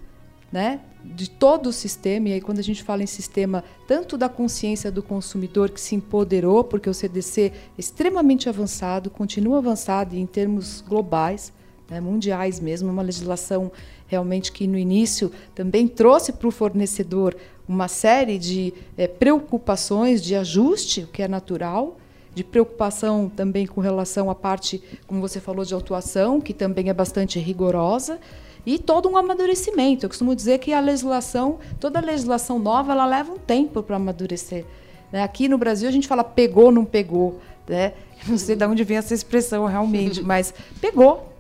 né, 0.51 0.81
de 1.03 1.29
todo 1.29 1.67
o 1.67 1.73
sistema. 1.73 2.29
E 2.29 2.33
aí, 2.33 2.41
quando 2.41 2.59
a 2.59 2.63
gente 2.63 2.83
fala 2.83 3.03
em 3.03 3.07
sistema, 3.07 3.63
tanto 3.88 4.17
da 4.17 4.29
consciência 4.29 4.91
do 4.91 5.01
consumidor 5.01 5.69
que 5.71 5.81
se 5.81 5.95
empoderou, 5.95 6.63
porque 6.63 6.89
o 6.89 6.93
CDC 6.93 7.51
é 7.51 7.51
extremamente 7.77 8.47
avançado, 8.47 9.09
continua 9.09 9.57
avançado 9.57 10.15
em 10.15 10.25
termos 10.25 10.81
globais, 10.81 11.51
né, 11.93 12.01
mundiais 12.01 12.60
mesmo, 12.60 12.89
uma 12.89 13.03
legislação 13.03 13.71
realmente 14.08 14.51
que 14.51 14.65
no 14.65 14.77
início 14.77 15.32
também 15.53 15.88
trouxe 15.88 16.34
para 16.34 16.47
o 16.47 16.51
fornecedor 16.51 17.36
uma 17.67 17.88
série 17.88 18.38
de 18.38 18.73
é, 18.97 19.08
preocupações 19.08 20.21
de 20.21 20.36
ajuste, 20.36 21.01
o 21.01 21.08
que 21.08 21.21
é 21.21 21.27
natural, 21.27 21.97
de 22.34 22.43
preocupação 22.43 23.32
também 23.34 23.67
com 23.67 23.79
relação 23.79 24.29
à 24.29 24.36
parte, 24.36 24.82
como 25.06 25.21
você 25.21 25.39
falou, 25.39 25.63
de 25.63 25.73
autuação, 25.73 26.41
que 26.41 26.53
também 26.53 26.89
é 26.89 26.93
bastante 26.93 27.39
rigorosa, 27.39 28.19
e 28.65 28.79
todo 28.79 29.08
um 29.08 29.15
amadurecimento. 29.15 30.06
Eu 30.06 30.10
costumo 30.10 30.36
dizer 30.36 30.58
que 30.58 30.73
a 30.73 30.79
legislação, 30.79 31.60
toda 31.79 31.99
legislação 31.99 32.58
nova, 32.58 32.91
ela 32.91 33.06
leva 33.06 33.32
um 33.32 33.38
tempo 33.38 33.84
para 33.84 33.97
amadurecer. 33.97 34.65
Né? 35.12 35.21
Aqui 35.21 35.47
no 35.47 35.58
Brasil 35.58 35.88
a 35.88 35.91
gente 35.91 36.08
fala 36.08 36.23
pegou, 36.23 36.71
não 36.71 36.86
pegou. 36.86 37.39
Né? 37.67 37.93
Não 38.25 38.38
sei 38.38 38.56
de 38.56 38.65
onde 38.65 38.86
vem 38.86 38.95
essa 38.95 39.13
expressão 39.13 39.65
realmente, 39.65 40.21
mas 40.23 40.53
pegou. 40.79 41.32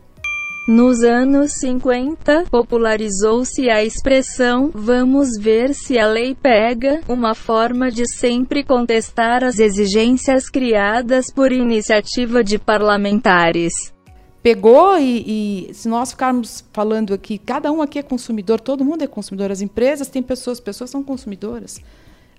Nos 0.65 1.03
anos 1.03 1.51
50, 1.59 2.45
popularizou-se 2.49 3.69
a 3.69 3.83
expressão 3.83 4.71
vamos 4.73 5.37
ver 5.37 5.73
se 5.73 5.99
a 5.99 6.07
lei 6.07 6.33
pega, 6.33 7.01
uma 7.05 7.35
forma 7.35 7.91
de 7.91 8.09
sempre 8.09 8.63
contestar 8.63 9.43
as 9.43 9.59
exigências 9.59 10.49
criadas 10.49 11.29
por 11.29 11.51
iniciativa 11.51 12.41
de 12.41 12.57
parlamentares. 12.57 13.93
Pegou 14.41 14.97
e, 14.97 15.67
e 15.69 15.73
se 15.73 15.89
nós 15.89 16.11
ficarmos 16.11 16.63
falando 16.71 17.13
aqui, 17.13 17.37
cada 17.37 17.69
um 17.69 17.81
aqui 17.81 17.99
é 17.99 18.03
consumidor, 18.03 18.61
todo 18.61 18.85
mundo 18.85 19.03
é 19.03 19.07
consumidor, 19.07 19.51
as 19.51 19.59
empresas 19.59 20.07
têm 20.07 20.23
pessoas, 20.23 20.61
pessoas 20.61 20.89
são 20.89 21.03
consumidoras, 21.03 21.81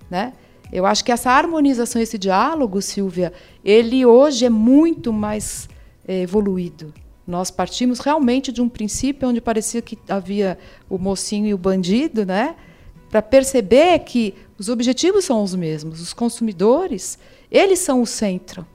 né? 0.09 0.33
Eu 0.73 0.87
acho 0.87 1.05
que 1.05 1.11
essa 1.11 1.29
harmonização, 1.29 2.01
esse 2.01 2.17
diálogo, 2.17 2.81
Silvia, 2.81 3.31
ele 3.63 4.03
hoje 4.03 4.45
é 4.45 4.49
muito 4.49 5.13
mais 5.13 5.69
é, 6.07 6.21
evoluído. 6.23 6.91
Nós 7.27 7.49
partimos 7.49 7.99
realmente 7.99 8.51
de 8.51 8.61
um 8.61 8.69
princípio 8.69 9.27
onde 9.27 9.41
parecia 9.41 9.81
que 9.81 9.97
havia 10.07 10.57
o 10.87 10.97
mocinho 10.97 11.47
e 11.47 11.53
o 11.53 11.57
bandido, 11.57 12.23
né? 12.25 12.55
Para 13.09 13.21
perceber 13.21 13.99
que 13.99 14.35
os 14.59 14.69
objetivos 14.69 15.25
são 15.25 15.41
os 15.41 15.55
mesmos, 15.55 16.01
os 16.01 16.13
consumidores, 16.13 17.17
eles 17.49 17.79
são 17.79 18.01
o 18.01 18.05
centro. 18.05 18.65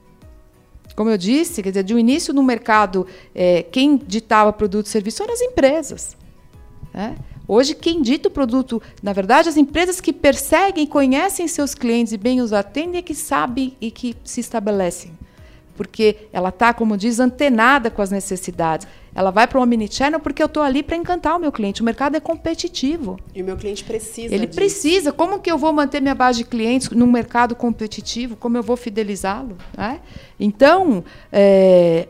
Como 0.95 1.09
eu 1.09 1.17
disse, 1.17 1.63
quer 1.63 1.69
dizer, 1.69 1.83
de 1.83 1.95
um 1.95 1.99
início 1.99 2.33
no 2.33 2.43
mercado, 2.43 3.07
é, 3.33 3.63
quem 3.63 3.95
ditava 3.95 4.51
produto 4.51 4.87
e 4.87 4.89
serviço 4.89 5.23
eram 5.23 5.33
as 5.33 5.41
empresas. 5.41 6.17
Né? 6.93 7.15
Hoje, 7.47 7.73
quem 7.73 8.01
dita 8.01 8.27
o 8.27 8.31
produto, 8.31 8.81
na 9.01 9.13
verdade, 9.13 9.47
as 9.47 9.55
empresas 9.55 10.01
que 10.01 10.11
perseguem, 10.11 10.85
conhecem 10.85 11.47
seus 11.47 11.73
clientes 11.73 12.11
e 12.11 12.17
bem 12.17 12.41
os 12.41 12.51
atendem 12.51 12.99
é 12.99 13.01
que 13.01 13.15
sabem 13.15 13.77
e 13.79 13.89
que 13.89 14.15
se 14.25 14.41
estabelecem 14.41 15.20
porque 15.81 16.27
ela 16.31 16.49
está, 16.49 16.75
como 16.75 16.95
diz, 16.95 17.19
antenada 17.19 17.89
com 17.89 18.03
as 18.03 18.11
necessidades. 18.11 18.87
Ela 19.15 19.31
vai 19.31 19.47
para 19.47 19.57
o 19.57 19.63
Omnichannel 19.63 20.19
porque 20.19 20.39
eu 20.39 20.45
estou 20.45 20.61
ali 20.61 20.83
para 20.83 20.95
encantar 20.95 21.35
o 21.35 21.39
meu 21.39 21.51
cliente. 21.51 21.81
O 21.81 21.83
mercado 21.83 22.15
é 22.15 22.19
competitivo. 22.19 23.19
E 23.33 23.41
o 23.41 23.45
meu 23.45 23.57
cliente 23.57 23.83
precisa 23.83 24.31
Ele 24.31 24.45
disso. 24.45 24.55
precisa. 24.55 25.11
Como 25.11 25.39
que 25.39 25.51
eu 25.51 25.57
vou 25.57 25.73
manter 25.73 25.99
minha 25.99 26.13
base 26.13 26.37
de 26.37 26.43
clientes 26.45 26.87
num 26.91 27.11
mercado 27.11 27.55
competitivo? 27.55 28.35
Como 28.35 28.55
eu 28.55 28.61
vou 28.61 28.77
fidelizá-lo? 28.77 29.57
Né? 29.75 30.01
Então, 30.39 31.03
é, 31.31 32.07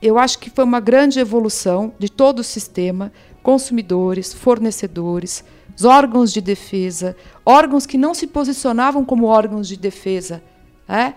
eu 0.00 0.18
acho 0.18 0.38
que 0.38 0.48
foi 0.48 0.64
uma 0.64 0.80
grande 0.80 1.20
evolução 1.20 1.92
de 1.98 2.10
todo 2.10 2.38
o 2.38 2.44
sistema, 2.44 3.12
consumidores, 3.42 4.32
fornecedores, 4.32 5.44
os 5.76 5.84
órgãos 5.84 6.32
de 6.32 6.40
defesa, 6.40 7.14
órgãos 7.44 7.84
que 7.84 7.98
não 7.98 8.14
se 8.14 8.26
posicionavam 8.26 9.04
como 9.04 9.26
órgãos 9.26 9.68
de 9.68 9.76
defesa, 9.76 10.42
né? 10.88 11.12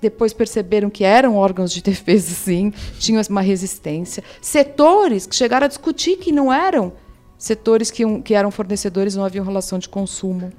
Depois 0.00 0.32
perceberam 0.32 0.90
que 0.90 1.04
eram 1.04 1.36
órgãos 1.36 1.72
de 1.72 1.82
defesa, 1.82 2.30
sim, 2.34 2.72
tinham 2.98 3.22
uma 3.28 3.40
resistência. 3.40 4.22
Setores 4.40 5.26
que 5.26 5.34
chegaram 5.34 5.64
a 5.64 5.68
discutir 5.68 6.16
que 6.18 6.32
não 6.32 6.52
eram 6.52 6.92
setores 7.38 7.90
que, 7.90 8.02
que 8.22 8.34
eram 8.34 8.50
fornecedores, 8.50 9.14
não 9.14 9.24
haviam 9.24 9.44
relação 9.44 9.78
de 9.78 9.88
consumo. 9.88 10.52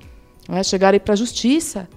Né? 0.48 0.64
Chegaram 0.64 1.00
para 1.00 1.14
a 1.14 1.18
justiça. 1.18 1.88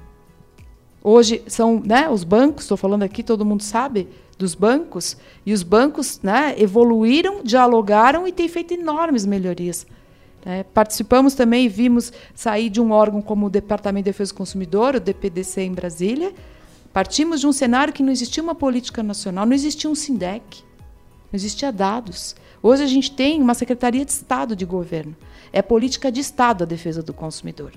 Hoje 1.03 1.43
são 1.47 1.81
né, 1.85 2.09
os 2.09 2.25
bancos, 2.25 2.65
estou 2.65 2.77
falando 2.77 3.03
aqui, 3.03 3.23
todo 3.23 3.45
mundo 3.45 3.63
sabe 3.63 4.09
dos 4.37 4.55
bancos, 4.55 5.19
e 5.45 5.53
os 5.53 5.63
bancos 5.63 6.19
né, 6.23 6.55
evoluíram, 6.57 7.43
dialogaram 7.45 8.27
e 8.27 8.33
têm 8.33 8.49
feito 8.49 8.73
enormes 8.73 9.27
melhorias. 9.27 9.87
É, 10.45 10.63
participamos 10.63 11.35
também 11.35 11.67
e 11.67 11.69
vimos 11.69 12.11
sair 12.35 12.71
de 12.71 12.81
um 12.81 12.91
órgão 12.93 13.21
como 13.21 13.47
o 13.47 13.51
Departamento 13.51 14.05
de 14.05 14.11
Defesa 14.11 14.33
do 14.33 14.37
Consumidor, 14.37 14.95
o 14.95 15.01
DPDC 15.01 15.61
em 15.61 15.73
Brasília, 15.73 16.33
Partimos 16.93 17.41
de 17.41 17.47
um 17.47 17.53
cenário 17.53 17.93
que 17.93 18.03
não 18.03 18.13
existia 18.13 18.43
uma 18.43 18.55
política 18.55 19.03
nacional, 19.03 19.47
não 19.47 19.55
existia 19.55 19.89
um 19.89 19.95
SINDEC, 19.95 20.65
não 21.33 21.37
existia 21.37 21.71
dados. 21.71 22.35
Hoje 22.63 22.83
a 22.83 22.87
gente 22.87 23.13
tem 23.13 23.41
uma 23.41 23.55
Secretaria 23.55 24.05
de 24.05 24.11
Estado 24.11 24.57
de 24.57 24.65
Governo. 24.65 25.17
É 25.53 25.63
política 25.63 26.11
de 26.11 26.21
Estado 26.21 26.65
a 26.65 26.67
defesa 26.67 27.03
do 27.03 27.15
consumidor. 27.15 27.73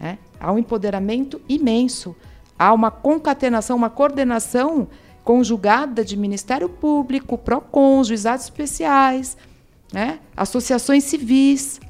É? 0.00 0.16
Há 0.40 0.50
um 0.50 0.58
empoderamento 0.58 1.40
imenso, 1.48 2.16
há 2.58 2.72
uma 2.72 2.90
concatenação, 2.90 3.76
uma 3.76 3.90
coordenação 3.90 4.88
conjugada 5.22 6.04
de 6.04 6.16
Ministério 6.16 6.68
Público, 6.68 7.38
PROCON, 7.38 8.02
juizados 8.04 8.44
especiais, 8.44 9.36
né? 9.92 10.18
associações 10.36 11.04
civis. 11.04 11.80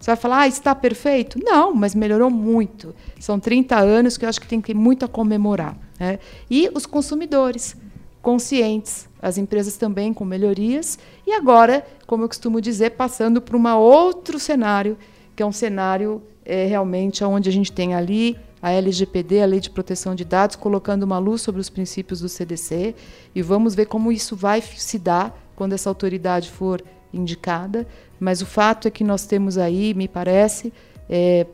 Você 0.00 0.12
vai 0.12 0.16
falar, 0.16 0.38
ah, 0.40 0.48
está 0.48 0.74
perfeito? 0.74 1.38
Não, 1.44 1.74
mas 1.74 1.94
melhorou 1.94 2.30
muito. 2.30 2.94
São 3.18 3.38
30 3.38 3.78
anos 3.78 4.16
que 4.16 4.24
eu 4.24 4.30
acho 4.30 4.40
que 4.40 4.48
tem 4.48 4.58
que 4.58 4.72
muito 4.72 5.04
a 5.04 5.08
comemorar. 5.08 5.76
Né? 5.98 6.18
E 6.50 6.70
os 6.74 6.86
consumidores 6.86 7.76
conscientes, 8.22 9.06
as 9.20 9.36
empresas 9.36 9.76
também 9.76 10.14
com 10.14 10.24
melhorias. 10.24 10.98
E 11.26 11.32
agora, 11.32 11.86
como 12.06 12.24
eu 12.24 12.28
costumo 12.28 12.62
dizer, 12.62 12.92
passando 12.92 13.42
para 13.42 13.54
um 13.54 13.76
outro 13.76 14.38
cenário, 14.38 14.96
que 15.36 15.42
é 15.42 15.46
um 15.46 15.52
cenário 15.52 16.22
é, 16.46 16.64
realmente 16.64 17.22
onde 17.22 17.50
a 17.50 17.52
gente 17.52 17.70
tem 17.70 17.94
ali 17.94 18.38
a 18.62 18.72
LGPD, 18.72 19.42
a 19.42 19.46
Lei 19.46 19.60
de 19.60 19.68
Proteção 19.68 20.14
de 20.14 20.24
Dados, 20.24 20.56
colocando 20.56 21.02
uma 21.02 21.18
luz 21.18 21.42
sobre 21.42 21.60
os 21.60 21.68
princípios 21.68 22.20
do 22.20 22.28
CDC. 22.28 22.94
E 23.34 23.42
vamos 23.42 23.74
ver 23.74 23.84
como 23.84 24.10
isso 24.10 24.34
vai 24.34 24.62
se 24.62 24.98
dar 24.98 25.38
quando 25.54 25.74
essa 25.74 25.90
autoridade 25.90 26.50
for 26.50 26.82
indicada. 27.12 27.86
Mas 28.18 28.42
o 28.42 28.46
fato 28.46 28.88
é 28.88 28.90
que 28.90 29.04
nós 29.04 29.26
temos 29.26 29.58
aí, 29.58 29.94
me 29.94 30.08
parece, 30.08 30.72
é, 31.08 31.46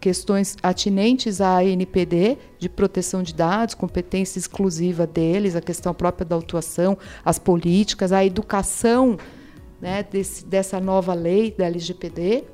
questões 0.00 0.56
atinentes 0.62 1.40
à 1.40 1.64
NPD, 1.64 2.38
de 2.58 2.68
proteção 2.68 3.22
de 3.22 3.34
dados, 3.34 3.74
competência 3.74 4.38
exclusiva 4.38 5.06
deles, 5.06 5.56
a 5.56 5.60
questão 5.60 5.92
própria 5.92 6.24
da 6.24 6.34
autuação, 6.34 6.96
as 7.24 7.38
políticas, 7.38 8.12
a 8.12 8.24
educação 8.24 9.18
né, 9.80 10.02
desse, 10.02 10.44
dessa 10.44 10.80
nova 10.80 11.14
lei 11.14 11.54
da 11.56 11.66
LGPD. 11.66 12.44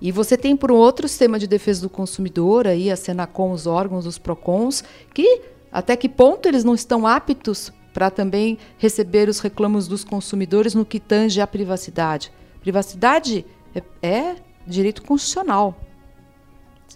E 0.00 0.12
você 0.12 0.36
tem, 0.36 0.56
por 0.56 0.70
outro 0.70 1.08
sistema 1.08 1.38
de 1.38 1.46
defesa 1.46 1.82
do 1.82 1.90
consumidor, 1.90 2.66
aí, 2.66 2.90
a 2.90 2.96
Senacom, 2.96 3.50
os 3.50 3.66
órgãos, 3.66 4.06
os 4.06 4.16
PROCONs, 4.16 4.84
que 5.12 5.42
até 5.70 5.96
que 5.96 6.08
ponto 6.08 6.48
eles 6.48 6.64
não 6.64 6.74
estão 6.74 7.06
aptos 7.06 7.72
para 7.98 8.12
também 8.12 8.58
receber 8.76 9.28
os 9.28 9.40
reclamos 9.40 9.88
dos 9.88 10.04
consumidores 10.04 10.72
no 10.72 10.84
que 10.84 11.00
tange 11.00 11.40
à 11.40 11.48
privacidade. 11.48 12.30
Privacidade 12.60 13.44
é, 13.74 13.82
é 14.00 14.36
direito 14.64 15.02
constitucional. 15.02 15.76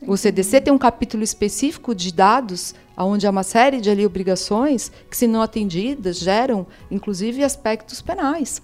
O 0.07 0.17
CDC 0.17 0.61
tem 0.61 0.73
um 0.73 0.79
capítulo 0.79 1.25
específico 1.25 1.93
de 1.93 2.15
dados, 2.15 2.73
onde 2.97 3.27
há 3.27 3.31
uma 3.31 3.43
série 3.43 3.81
de 3.81 3.91
ali, 3.91 4.07
obrigações 4.07 4.93
que, 5.11 5.17
se 5.17 5.27
não 5.27 5.43
atendidas, 5.43 6.21
geram, 6.21 6.69
inclusive, 6.89 7.43
aspectos 7.43 8.01
penais. 8.01 8.63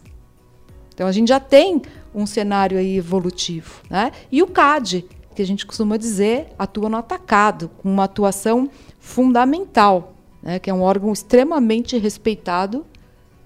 Então, 0.95 1.09
a 1.09 1.13
gente 1.13 1.31
já 1.31 1.41
tem 1.41 1.83
um 2.15 2.25
cenário 2.25 2.79
aí 2.79 2.99
evolutivo. 2.99 3.83
Né? 3.91 4.13
E 4.31 4.45
o 4.45 4.47
CAD, 4.47 5.05
que 5.35 5.43
a 5.43 5.47
gente 5.47 5.67
costuma 5.67 5.97
dizer, 5.97 6.47
atua 6.57 6.89
no 6.89 6.99
atacado, 6.99 7.69
com 7.79 7.91
uma 7.93 8.05
atuação 8.05 8.71
fundamental, 9.01 10.15
né? 10.49 10.59
que 10.59 10.71
é 10.71 10.73
um 10.73 10.81
órgão 10.81 11.13
extremamente 11.13 11.99
respeitado, 11.99 12.87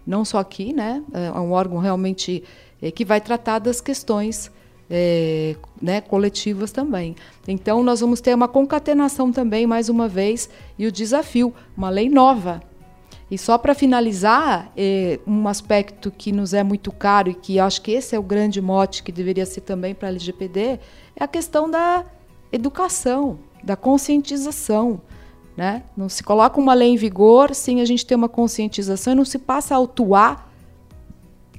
não 0.07 0.25
só 0.25 0.39
aqui, 0.39 0.73
né? 0.73 1.03
é 1.13 1.33
um 1.33 1.51
órgão 1.51 1.79
realmente 1.79 2.45
é, 2.81 2.93
que 2.93 3.05
vai 3.05 3.21
tratar 3.21 3.59
das 3.59 3.81
questões 3.81 4.53
é, 4.89 5.57
né, 5.81 6.01
coletivas 6.01 6.71
também. 6.71 7.17
Então, 7.49 7.83
nós 7.83 8.01
vamos 8.01 8.21
ter 8.21 8.33
uma 8.33 8.47
concatenação 8.47 9.33
também, 9.33 9.67
mais 9.67 9.89
uma 9.89 10.07
vez, 10.07 10.49
e 10.79 10.87
o 10.87 10.93
desafio, 10.93 11.53
uma 11.77 11.91
lei 11.91 12.09
nova. 12.09 12.63
E 13.29 13.37
só 13.37 13.59
para 13.59 13.75
finalizar, 13.75 14.71
é, 14.77 15.19
um 15.27 15.49
aspecto 15.49 16.09
que 16.09 16.31
nos 16.31 16.55
é 16.55 16.63
muito 16.63 16.93
caro 16.93 17.31
e 17.31 17.35
que 17.35 17.59
acho 17.59 17.83
que 17.83 17.91
esse 17.91 18.15
é 18.15 18.19
o 18.19 18.23
grande 18.23 18.61
mote 18.61 19.03
que 19.03 19.11
deveria 19.11 19.45
ser 19.45 19.63
também 19.63 19.93
para 19.93 20.07
a 20.07 20.11
LGPD, 20.13 20.79
é 21.17 21.25
a 21.25 21.27
questão 21.27 21.69
da 21.69 22.07
educação, 22.53 23.41
da 23.65 23.75
conscientização. 23.75 25.01
Né? 25.57 25.83
Não 25.97 26.09
se 26.09 26.23
coloca 26.23 26.59
uma 26.59 26.73
lei 26.73 26.89
em 26.89 26.97
vigor 26.97 27.55
sem 27.55 27.81
a 27.81 27.85
gente 27.85 28.07
ter 28.07 28.15
uma 28.15 28.29
conscientização 28.29 29.13
e 29.13 29.17
não 29.17 29.25
se 29.25 29.39
passa 29.39 29.75
a 29.75 29.77
autuar 29.77 30.52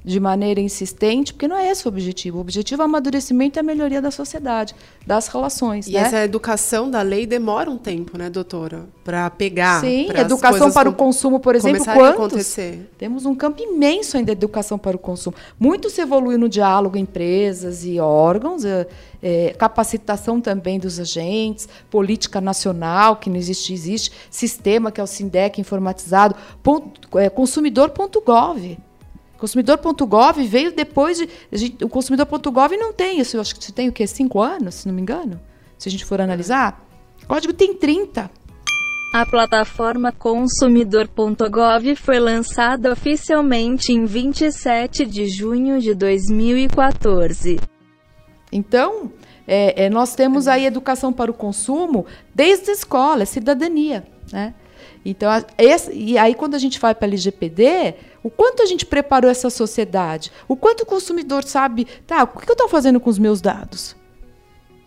de 0.04 0.20
maneira 0.20 0.60
insistente, 0.60 1.32
porque 1.32 1.48
não 1.48 1.56
é 1.56 1.70
esse 1.70 1.86
o 1.86 1.88
objetivo. 1.88 2.36
O 2.36 2.40
objetivo 2.42 2.82
é 2.82 2.84
o 2.84 2.88
amadurecimento 2.88 3.58
e 3.58 3.60
a 3.60 3.62
melhoria 3.62 4.02
da 4.02 4.10
sociedade, 4.10 4.74
das 5.06 5.28
relações. 5.28 5.86
E 5.86 5.92
né? 5.92 6.00
essa 6.00 6.22
educação 6.22 6.90
da 6.90 7.00
lei 7.00 7.26
demora 7.26 7.70
um 7.70 7.78
tempo, 7.78 8.18
né, 8.18 8.28
doutora? 8.28 8.84
Para 9.02 9.30
pegar. 9.30 9.80
Sim, 9.80 10.10
educação 10.14 10.70
para 10.70 10.90
o 10.90 10.92
consumo, 10.92 11.40
por 11.40 11.56
exemplo, 11.56 11.82
quantos? 11.84 12.26
acontecer. 12.26 12.90
Temos 12.98 13.24
um 13.24 13.34
campo 13.34 13.62
imenso 13.62 14.18
ainda 14.18 14.34
de 14.34 14.38
educação 14.38 14.78
para 14.78 14.94
o 14.94 14.98
consumo. 14.98 15.34
Muito 15.58 15.88
se 15.88 16.02
evolui 16.02 16.36
no 16.36 16.50
diálogo 16.50 16.98
empresas 16.98 17.84
e 17.84 17.98
órgãos, 17.98 18.62
é, 18.64 18.86
é, 19.22 19.54
capacitação 19.56 20.38
também 20.38 20.78
dos 20.78 21.00
agentes, 21.00 21.66
política 21.90 22.42
nacional, 22.42 23.16
que 23.16 23.30
não 23.30 23.36
existe, 23.36 23.72
existe, 23.72 24.12
sistema, 24.28 24.92
que 24.92 25.00
é 25.00 25.04
o 25.04 25.06
SINDEC 25.06 25.62
informatizado, 25.62 26.34
ponto, 26.62 27.18
é, 27.18 27.30
consumidor.gov. 27.30 28.78
Consumidor.gov 29.44 30.42
veio 30.46 30.72
depois 30.72 31.18
de. 31.18 31.28
Gente, 31.52 31.84
o 31.84 31.88
consumidor.gov 31.88 32.76
não 32.78 32.94
tem 32.94 33.20
isso. 33.20 33.36
Eu 33.36 33.42
acho 33.42 33.54
que 33.54 33.70
tem 33.70 33.90
o 33.90 33.92
quê? 33.92 34.06
Cinco 34.06 34.40
anos, 34.40 34.76
se 34.76 34.88
não 34.88 34.94
me 34.94 35.02
engano? 35.02 35.38
Se 35.76 35.86
a 35.86 35.92
gente 35.92 36.06
for 36.06 36.18
analisar. 36.18 36.82
O 37.22 37.26
código 37.26 37.52
tem 37.52 37.74
30. 37.74 38.30
A 39.12 39.26
plataforma 39.26 40.10
consumidor.gov 40.12 41.94
foi 41.94 42.18
lançada 42.18 42.90
oficialmente 42.90 43.92
em 43.92 44.06
27 44.06 45.04
de 45.04 45.28
junho 45.28 45.78
de 45.78 45.94
2014. 45.94 47.60
Então, 48.50 49.12
é, 49.46 49.84
é, 49.84 49.90
nós 49.90 50.14
temos 50.14 50.48
aí 50.48 50.64
educação 50.64 51.12
para 51.12 51.30
o 51.30 51.34
consumo 51.34 52.06
desde 52.34 52.70
a 52.70 52.72
escola, 52.72 53.24
é 53.24 53.26
cidadania. 53.26 54.06
Né? 54.32 54.54
Então, 55.04 55.30
esse, 55.58 55.92
e 55.92 56.16
aí 56.16 56.34
quando 56.34 56.54
a 56.54 56.58
gente 56.58 56.80
vai 56.80 56.94
para 56.94 57.06
a 57.06 57.08
LGPD, 57.08 57.94
o 58.22 58.30
quanto 58.30 58.62
a 58.62 58.66
gente 58.66 58.86
preparou 58.86 59.30
essa 59.30 59.50
sociedade? 59.50 60.32
O 60.48 60.56
quanto 60.56 60.82
o 60.82 60.86
consumidor 60.86 61.44
sabe, 61.44 61.86
tá, 62.06 62.22
o 62.22 62.28
que 62.28 62.48
eu 62.48 62.54
estou 62.54 62.68
fazendo 62.68 62.98
com 62.98 63.10
os 63.10 63.18
meus 63.18 63.40
dados? 63.40 63.94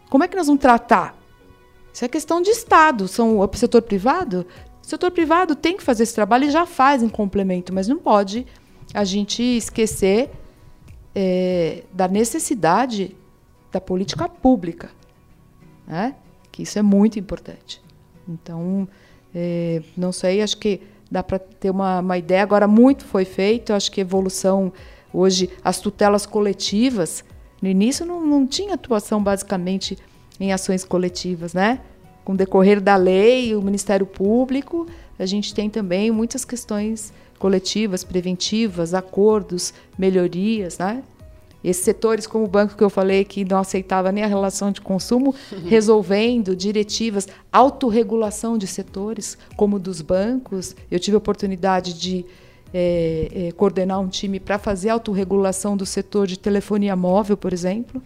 Como 0.10 0.24
é 0.24 0.28
que 0.28 0.36
nós 0.36 0.48
vamos 0.48 0.62
tratar? 0.62 1.16
Isso 1.94 2.04
é 2.04 2.08
questão 2.08 2.42
de 2.42 2.50
Estado. 2.50 3.08
São 3.08 3.40
o 3.40 3.50
setor 3.56 3.82
privado? 3.82 4.46
O 4.82 4.86
setor 4.86 5.12
privado 5.12 5.56
tem 5.56 5.76
que 5.78 5.84
fazer 5.84 6.04
esse 6.04 6.16
trabalho 6.16 6.46
e 6.46 6.52
já 6.52 6.66
faz 6.66 7.04
em 7.04 7.10
complemento, 7.10 7.74
mas 7.74 7.88
não 7.88 7.98
pode 7.98 8.46
a 8.94 9.04
gente 9.04 9.44
esquecer 9.44 10.32
é, 11.14 11.84
da 11.92 12.08
necessidade 12.08 13.16
da 13.72 13.82
política 13.82 14.30
pública. 14.30 14.90
Né? 15.86 16.16
Que 16.52 16.64
isso 16.64 16.80
é 16.80 16.82
muito 16.82 17.20
importante. 17.20 17.82
Então, 18.28 18.88
é, 19.34 19.82
não 19.96 20.12
sei, 20.12 20.42
acho 20.42 20.58
que 20.58 20.82
dá 21.10 21.24
para 21.24 21.40
ter 21.40 21.70
uma, 21.70 22.00
uma 22.00 22.18
ideia. 22.18 22.44
Agora, 22.44 22.68
muito 22.68 23.06
foi 23.06 23.26
feito, 23.26 23.74
acho 23.74 23.92
que 23.92 24.02
evolução 24.02 24.72
hoje, 25.14 25.50
as 25.64 25.80
tutelas 25.80 26.26
coletivas, 26.26 27.24
no 27.62 27.68
início 27.68 28.06
não, 28.06 28.26
não 28.26 28.46
tinha 28.46 28.76
atuação 28.76 29.22
basicamente 29.22 29.98
em 30.40 30.54
ações 30.54 30.84
coletivas, 30.84 31.54
né? 31.54 31.80
Com 32.24 32.34
o 32.34 32.38
decorrer 32.38 32.82
da 32.82 32.96
lei, 32.96 33.56
o 33.56 33.62
Ministério 33.62 34.06
Público, 34.06 34.86
a 35.18 35.26
gente 35.26 35.54
tem 35.54 35.70
também 35.70 36.12
muitas 36.12 36.46
questões 36.46 37.14
coletivas, 37.40 38.04
preventivas, 38.04 38.94
acordos, 38.94 39.74
melhorias, 39.98 40.78
né? 40.78 41.04
Esses 41.64 41.84
setores, 41.84 42.28
como 42.28 42.46
o 42.46 42.48
banco 42.48 42.76
que 42.76 42.84
eu 42.84 42.90
falei, 42.90 43.26
que 43.26 43.44
não 43.44 43.60
aceitava 43.60 44.12
nem 44.12 44.24
a 44.24 44.28
relação 44.28 44.72
de 44.72 44.80
consumo, 44.80 45.34
resolvendo 45.66 46.56
diretivas, 46.56 47.28
autorregulação 47.52 48.58
de 48.58 48.68
setores, 48.68 49.38
como 49.56 49.80
dos 49.80 50.02
bancos. 50.02 50.76
Eu 50.90 51.00
tive 51.00 51.16
a 51.16 51.18
oportunidade 51.18 51.94
de 51.94 52.26
é, 52.74 53.32
é, 53.34 53.52
coordenar 53.54 54.00
um 54.00 54.08
time 54.08 54.40
para 54.40 54.60
fazer 54.60 54.90
autorregulação 54.90 55.76
do 55.76 55.86
setor 55.86 56.28
de 56.28 56.38
telefonia 56.38 56.96
móvel, 56.96 57.36
por 57.36 57.54
exemplo. 57.54 58.02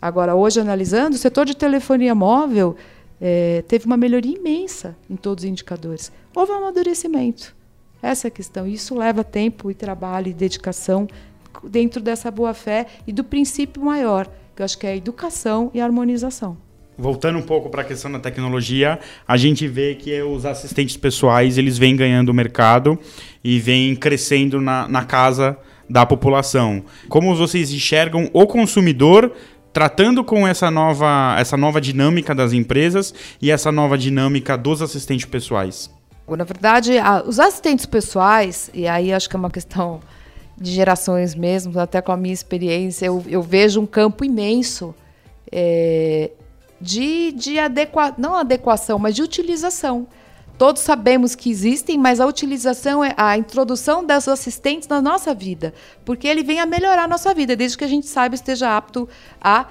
Agora, 0.00 0.34
hoje, 0.34 0.58
analisando, 0.58 1.14
o 1.14 1.18
setor 1.18 1.44
de 1.44 1.56
telefonia 1.56 2.14
móvel 2.14 2.74
é, 3.20 3.62
teve 3.68 3.86
uma 3.86 3.96
melhoria 3.96 4.36
imensa 4.36 4.96
em 5.08 5.14
todos 5.14 5.44
os 5.44 5.50
indicadores. 5.50 6.10
Houve 6.34 6.50
um 6.50 6.56
amadurecimento. 6.56 7.54
Essa 8.02 8.26
é 8.26 8.28
a 8.28 8.32
questão. 8.32 8.66
Isso 8.66 8.96
leva 8.96 9.22
tempo 9.22 9.70
e 9.70 9.74
trabalho 9.74 10.26
e 10.26 10.34
dedicação 10.34 11.06
dentro 11.62 12.00
dessa 12.00 12.30
boa-fé 12.30 12.86
e 13.06 13.12
do 13.12 13.24
princípio 13.24 13.82
maior, 13.82 14.28
que 14.54 14.62
eu 14.62 14.64
acho 14.64 14.78
que 14.78 14.86
é 14.86 14.90
a 14.90 14.96
educação 14.96 15.70
e 15.72 15.80
a 15.80 15.84
harmonização. 15.84 16.56
Voltando 16.96 17.38
um 17.38 17.42
pouco 17.42 17.70
para 17.70 17.82
a 17.82 17.84
questão 17.84 18.12
da 18.12 18.18
tecnologia, 18.18 18.98
a 19.26 19.36
gente 19.36 19.66
vê 19.66 19.94
que 19.94 20.22
os 20.22 20.44
assistentes 20.44 20.96
pessoais 20.96 21.56
eles 21.56 21.78
vêm 21.78 21.96
ganhando 21.96 22.34
mercado 22.34 22.98
e 23.42 23.58
vêm 23.58 23.96
crescendo 23.96 24.60
na, 24.60 24.86
na 24.86 25.04
casa 25.04 25.56
da 25.88 26.04
população. 26.04 26.84
Como 27.08 27.34
vocês 27.34 27.72
enxergam 27.72 28.28
o 28.32 28.46
consumidor 28.46 29.32
tratando 29.72 30.22
com 30.22 30.46
essa 30.46 30.70
nova, 30.70 31.34
essa 31.38 31.56
nova 31.56 31.80
dinâmica 31.80 32.34
das 32.34 32.52
empresas 32.52 33.14
e 33.40 33.50
essa 33.50 33.72
nova 33.72 33.96
dinâmica 33.96 34.56
dos 34.56 34.82
assistentes 34.82 35.24
pessoais? 35.24 35.90
Na 36.28 36.44
verdade, 36.44 36.92
os 37.26 37.40
assistentes 37.40 37.84
pessoais, 37.84 38.70
e 38.72 38.86
aí 38.86 39.12
acho 39.12 39.28
que 39.28 39.36
é 39.36 39.38
uma 39.38 39.50
questão 39.50 40.00
de 40.56 40.70
gerações 40.70 41.34
mesmo, 41.34 41.78
até 41.78 42.00
com 42.00 42.12
a 42.12 42.16
minha 42.16 42.34
experiência, 42.34 43.06
eu, 43.06 43.24
eu 43.26 43.42
vejo 43.42 43.80
um 43.80 43.86
campo 43.86 44.24
imenso 44.24 44.94
é, 45.50 46.30
de, 46.80 47.32
de 47.32 47.58
adequa, 47.58 48.14
não 48.18 48.34
adequação, 48.34 48.98
mas 48.98 49.14
de 49.14 49.22
utilização. 49.22 50.06
Todos 50.58 50.82
sabemos 50.82 51.34
que 51.34 51.50
existem, 51.50 51.98
mas 51.98 52.20
a 52.20 52.26
utilização, 52.26 53.02
é 53.02 53.14
a 53.16 53.36
introdução 53.36 54.04
dos 54.04 54.28
assistentes 54.28 54.88
na 54.88 55.00
nossa 55.00 55.34
vida, 55.34 55.74
porque 56.04 56.28
ele 56.28 56.42
vem 56.42 56.60
a 56.60 56.66
melhorar 56.66 57.04
a 57.04 57.08
nossa 57.08 57.34
vida, 57.34 57.56
desde 57.56 57.76
que 57.76 57.84
a 57.84 57.88
gente 57.88 58.06
saiba 58.06 58.34
esteja 58.34 58.76
apto 58.76 59.08
a 59.40 59.66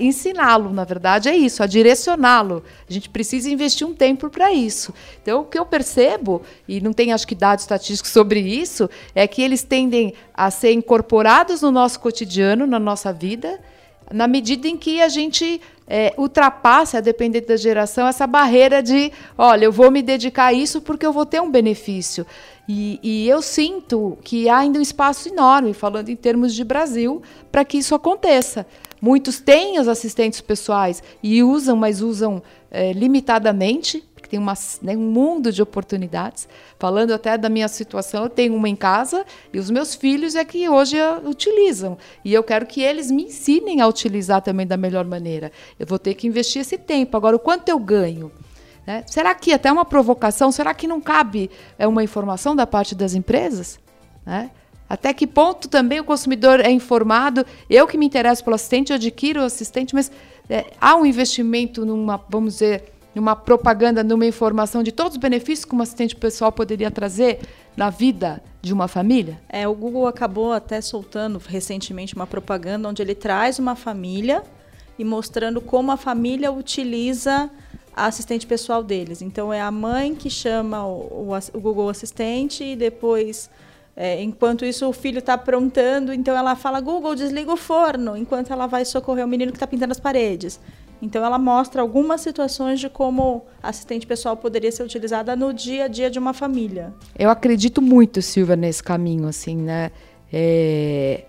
ensiná-lo, 0.00 0.70
na 0.70 0.84
verdade, 0.84 1.28
é 1.28 1.36
isso, 1.36 1.62
a 1.62 1.66
direcioná-lo. 1.66 2.64
A 2.88 2.92
gente 2.92 3.08
precisa 3.08 3.48
investir 3.48 3.86
um 3.86 3.94
tempo 3.94 4.28
para 4.28 4.52
isso. 4.52 4.92
Então, 5.22 5.42
o 5.42 5.44
que 5.44 5.58
eu 5.58 5.64
percebo, 5.64 6.42
e 6.66 6.80
não 6.80 6.92
tem 6.92 7.12
acho 7.12 7.26
que 7.26 7.34
dados 7.34 7.64
estatísticos 7.64 8.10
sobre 8.10 8.40
isso, 8.40 8.90
é 9.14 9.26
que 9.26 9.40
eles 9.40 9.62
tendem 9.62 10.14
a 10.34 10.50
ser 10.50 10.72
incorporados 10.72 11.62
no 11.62 11.70
nosso 11.70 12.00
cotidiano, 12.00 12.66
na 12.66 12.78
nossa 12.78 13.12
vida, 13.12 13.60
na 14.12 14.26
medida 14.26 14.66
em 14.66 14.76
que 14.76 15.00
a 15.00 15.08
gente 15.08 15.60
é, 15.86 16.12
ultrapassa, 16.16 16.98
a 16.98 17.00
depender 17.00 17.42
da 17.42 17.56
geração, 17.56 18.06
essa 18.06 18.26
barreira 18.26 18.82
de, 18.82 19.12
olha, 19.36 19.66
eu 19.66 19.72
vou 19.72 19.90
me 19.90 20.02
dedicar 20.02 20.46
a 20.46 20.52
isso 20.52 20.80
porque 20.80 21.06
eu 21.06 21.12
vou 21.12 21.24
ter 21.24 21.40
um 21.40 21.50
benefício. 21.50 22.26
E, 22.68 23.00
e 23.02 23.28
eu 23.28 23.40
sinto 23.40 24.18
que 24.22 24.48
há 24.48 24.58
ainda 24.58 24.78
um 24.78 24.82
espaço 24.82 25.28
enorme, 25.28 25.72
falando 25.72 26.10
em 26.10 26.16
termos 26.16 26.54
de 26.54 26.64
Brasil, 26.64 27.22
para 27.50 27.64
que 27.64 27.78
isso 27.78 27.94
aconteça. 27.94 28.66
Muitos 29.00 29.40
têm 29.40 29.78
os 29.78 29.88
assistentes 29.88 30.40
pessoais 30.40 31.02
e 31.22 31.42
usam, 31.42 31.76
mas 31.76 32.00
usam 32.00 32.42
é, 32.70 32.92
limitadamente, 32.92 34.04
porque 34.14 34.28
tem 34.28 34.38
uma, 34.38 34.54
né, 34.82 34.96
um 34.96 35.10
mundo 35.10 35.52
de 35.52 35.62
oportunidades. 35.62 36.48
Falando 36.78 37.12
até 37.12 37.38
da 37.38 37.48
minha 37.48 37.68
situação, 37.68 38.24
eu 38.24 38.30
tenho 38.30 38.54
uma 38.54 38.68
em 38.68 38.76
casa 38.76 39.24
e 39.52 39.58
os 39.58 39.70
meus 39.70 39.94
filhos 39.94 40.34
é 40.34 40.44
que 40.44 40.68
hoje 40.68 40.96
utilizam. 41.24 41.96
E 42.24 42.34
eu 42.34 42.42
quero 42.42 42.66
que 42.66 42.82
eles 42.82 43.10
me 43.10 43.24
ensinem 43.24 43.80
a 43.80 43.86
utilizar 43.86 44.42
também 44.42 44.66
da 44.66 44.76
melhor 44.76 45.04
maneira. 45.04 45.52
Eu 45.78 45.86
vou 45.86 45.98
ter 45.98 46.14
que 46.14 46.26
investir 46.26 46.62
esse 46.62 46.76
tempo. 46.76 47.16
Agora, 47.16 47.36
o 47.36 47.40
quanto 47.40 47.68
eu 47.68 47.78
ganho? 47.78 48.32
Né? 48.86 49.04
Será 49.06 49.34
que 49.34 49.52
até 49.52 49.70
uma 49.70 49.84
provocação? 49.84 50.50
Será 50.50 50.72
que 50.72 50.86
não 50.86 51.00
cabe 51.00 51.50
é, 51.78 51.86
uma 51.86 52.02
informação 52.02 52.56
da 52.56 52.66
parte 52.66 52.94
das 52.94 53.14
empresas? 53.14 53.78
Né? 54.24 54.50
Até 54.88 55.12
que 55.12 55.26
ponto 55.26 55.68
também 55.68 56.00
o 56.00 56.04
consumidor 56.04 56.60
é 56.60 56.70
informado? 56.70 57.44
Eu 57.68 57.86
que 57.86 57.98
me 57.98 58.06
interesso 58.06 58.42
pelo 58.42 58.56
assistente, 58.56 58.90
eu 58.90 58.96
adquiro 58.96 59.40
o 59.40 59.44
assistente, 59.44 59.94
mas 59.94 60.10
é, 60.48 60.66
há 60.80 60.96
um 60.96 61.04
investimento 61.04 61.84
numa, 61.84 62.18
vamos 62.28 62.54
dizer, 62.54 62.92
numa 63.14 63.36
propaganda, 63.36 64.02
numa 64.02 64.24
informação 64.24 64.82
de 64.82 64.92
todos 64.92 65.12
os 65.12 65.18
benefícios 65.18 65.64
que 65.64 65.74
um 65.74 65.82
assistente 65.82 66.16
pessoal 66.16 66.50
poderia 66.50 66.90
trazer 66.90 67.40
na 67.76 67.90
vida 67.90 68.42
de 68.62 68.72
uma 68.72 68.88
família? 68.88 69.40
É, 69.48 69.68
o 69.68 69.74
Google 69.74 70.06
acabou 70.06 70.52
até 70.52 70.80
soltando 70.80 71.40
recentemente 71.46 72.14
uma 72.14 72.26
propaganda 72.26 72.88
onde 72.88 73.02
ele 73.02 73.14
traz 73.14 73.58
uma 73.58 73.76
família 73.76 74.42
e 74.98 75.04
mostrando 75.04 75.60
como 75.60 75.92
a 75.92 75.96
família 75.96 76.50
utiliza 76.50 77.50
a 77.94 78.06
assistente 78.06 78.46
pessoal 78.46 78.82
deles. 78.82 79.20
Então 79.20 79.52
é 79.52 79.60
a 79.60 79.70
mãe 79.70 80.14
que 80.14 80.30
chama 80.30 80.86
o, 80.86 81.32
o, 81.32 81.56
o 81.56 81.60
Google 81.60 81.88
Assistente 81.88 82.64
e 82.64 82.76
depois 82.76 83.50
é, 84.00 84.22
enquanto 84.22 84.64
isso, 84.64 84.88
o 84.88 84.92
filho 84.92 85.18
está 85.18 85.34
aprontando, 85.34 86.12
então 86.12 86.36
ela 86.36 86.54
fala: 86.54 86.80
Google, 86.80 87.16
desliga 87.16 87.52
o 87.52 87.56
forno, 87.56 88.16
enquanto 88.16 88.52
ela 88.52 88.68
vai 88.68 88.84
socorrer 88.84 89.24
o 89.24 89.28
menino 89.28 89.50
que 89.50 89.56
está 89.56 89.66
pintando 89.66 89.90
as 89.90 89.98
paredes. 89.98 90.60
Então, 91.02 91.24
ela 91.24 91.36
mostra 91.36 91.82
algumas 91.82 92.20
situações 92.20 92.78
de 92.78 92.88
como 92.88 93.44
assistente 93.60 94.06
pessoal 94.06 94.36
poderia 94.36 94.70
ser 94.70 94.84
utilizada 94.84 95.34
no 95.34 95.52
dia 95.52 95.86
a 95.86 95.88
dia 95.88 96.08
de 96.08 96.16
uma 96.16 96.32
família. 96.32 96.94
Eu 97.18 97.28
acredito 97.28 97.82
muito, 97.82 98.22
Silvia, 98.22 98.54
nesse 98.54 98.84
caminho, 98.84 99.26
assim, 99.26 99.56
né? 99.56 99.90
É, 100.32 101.24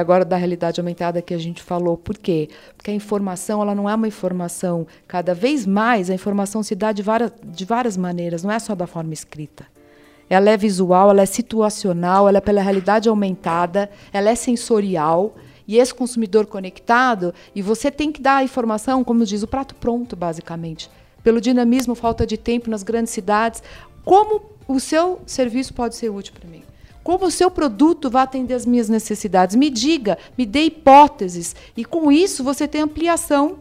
agora 0.00 0.24
da 0.24 0.36
realidade 0.36 0.80
aumentada 0.80 1.22
que 1.22 1.34
a 1.34 1.38
gente 1.38 1.62
falou. 1.62 1.96
Por 1.96 2.18
quê? 2.18 2.48
Porque 2.76 2.90
a 2.90 2.94
informação 2.94 3.62
ela 3.62 3.76
não 3.76 3.88
é 3.88 3.94
uma 3.94 4.08
informação. 4.08 4.88
Cada 5.06 5.34
vez 5.34 5.64
mais 5.66 6.10
a 6.10 6.14
informação 6.14 6.64
se 6.64 6.74
dá 6.74 6.90
de 6.90 7.02
várias, 7.02 7.32
de 7.44 7.64
várias 7.64 7.96
maneiras, 7.96 8.42
não 8.42 8.50
é 8.50 8.58
só 8.58 8.74
da 8.74 8.88
forma 8.88 9.12
escrita 9.12 9.71
ela 10.32 10.48
é 10.48 10.56
visual, 10.56 11.10
ela 11.10 11.20
é 11.20 11.26
situacional, 11.26 12.26
ela 12.26 12.38
é 12.38 12.40
pela 12.40 12.62
realidade 12.62 13.06
aumentada, 13.06 13.90
ela 14.10 14.30
é 14.30 14.34
sensorial. 14.34 15.34
E 15.68 15.76
esse 15.76 15.92
consumidor 15.92 16.46
conectado, 16.46 17.34
e 17.54 17.60
você 17.60 17.90
tem 17.90 18.10
que 18.10 18.22
dar 18.22 18.36
a 18.36 18.42
informação, 18.42 19.04
como 19.04 19.26
diz, 19.26 19.42
o 19.42 19.46
prato 19.46 19.74
pronto, 19.74 20.16
basicamente. 20.16 20.90
Pelo 21.22 21.38
dinamismo, 21.38 21.94
falta 21.94 22.26
de 22.26 22.38
tempo 22.38 22.70
nas 22.70 22.82
grandes 22.82 23.12
cidades, 23.12 23.62
como 24.06 24.40
o 24.66 24.80
seu 24.80 25.20
serviço 25.26 25.74
pode 25.74 25.96
ser 25.96 26.08
útil 26.08 26.32
para 26.40 26.48
mim. 26.48 26.62
Como 27.04 27.26
o 27.26 27.30
seu 27.30 27.50
produto 27.50 28.08
vai 28.08 28.22
atender 28.22 28.54
as 28.54 28.64
minhas 28.64 28.88
necessidades. 28.88 29.54
Me 29.54 29.68
diga, 29.68 30.16
me 30.36 30.46
dê 30.46 30.62
hipóteses. 30.62 31.54
E 31.76 31.84
com 31.84 32.10
isso 32.10 32.42
você 32.42 32.66
tem 32.66 32.80
ampliação 32.80 33.58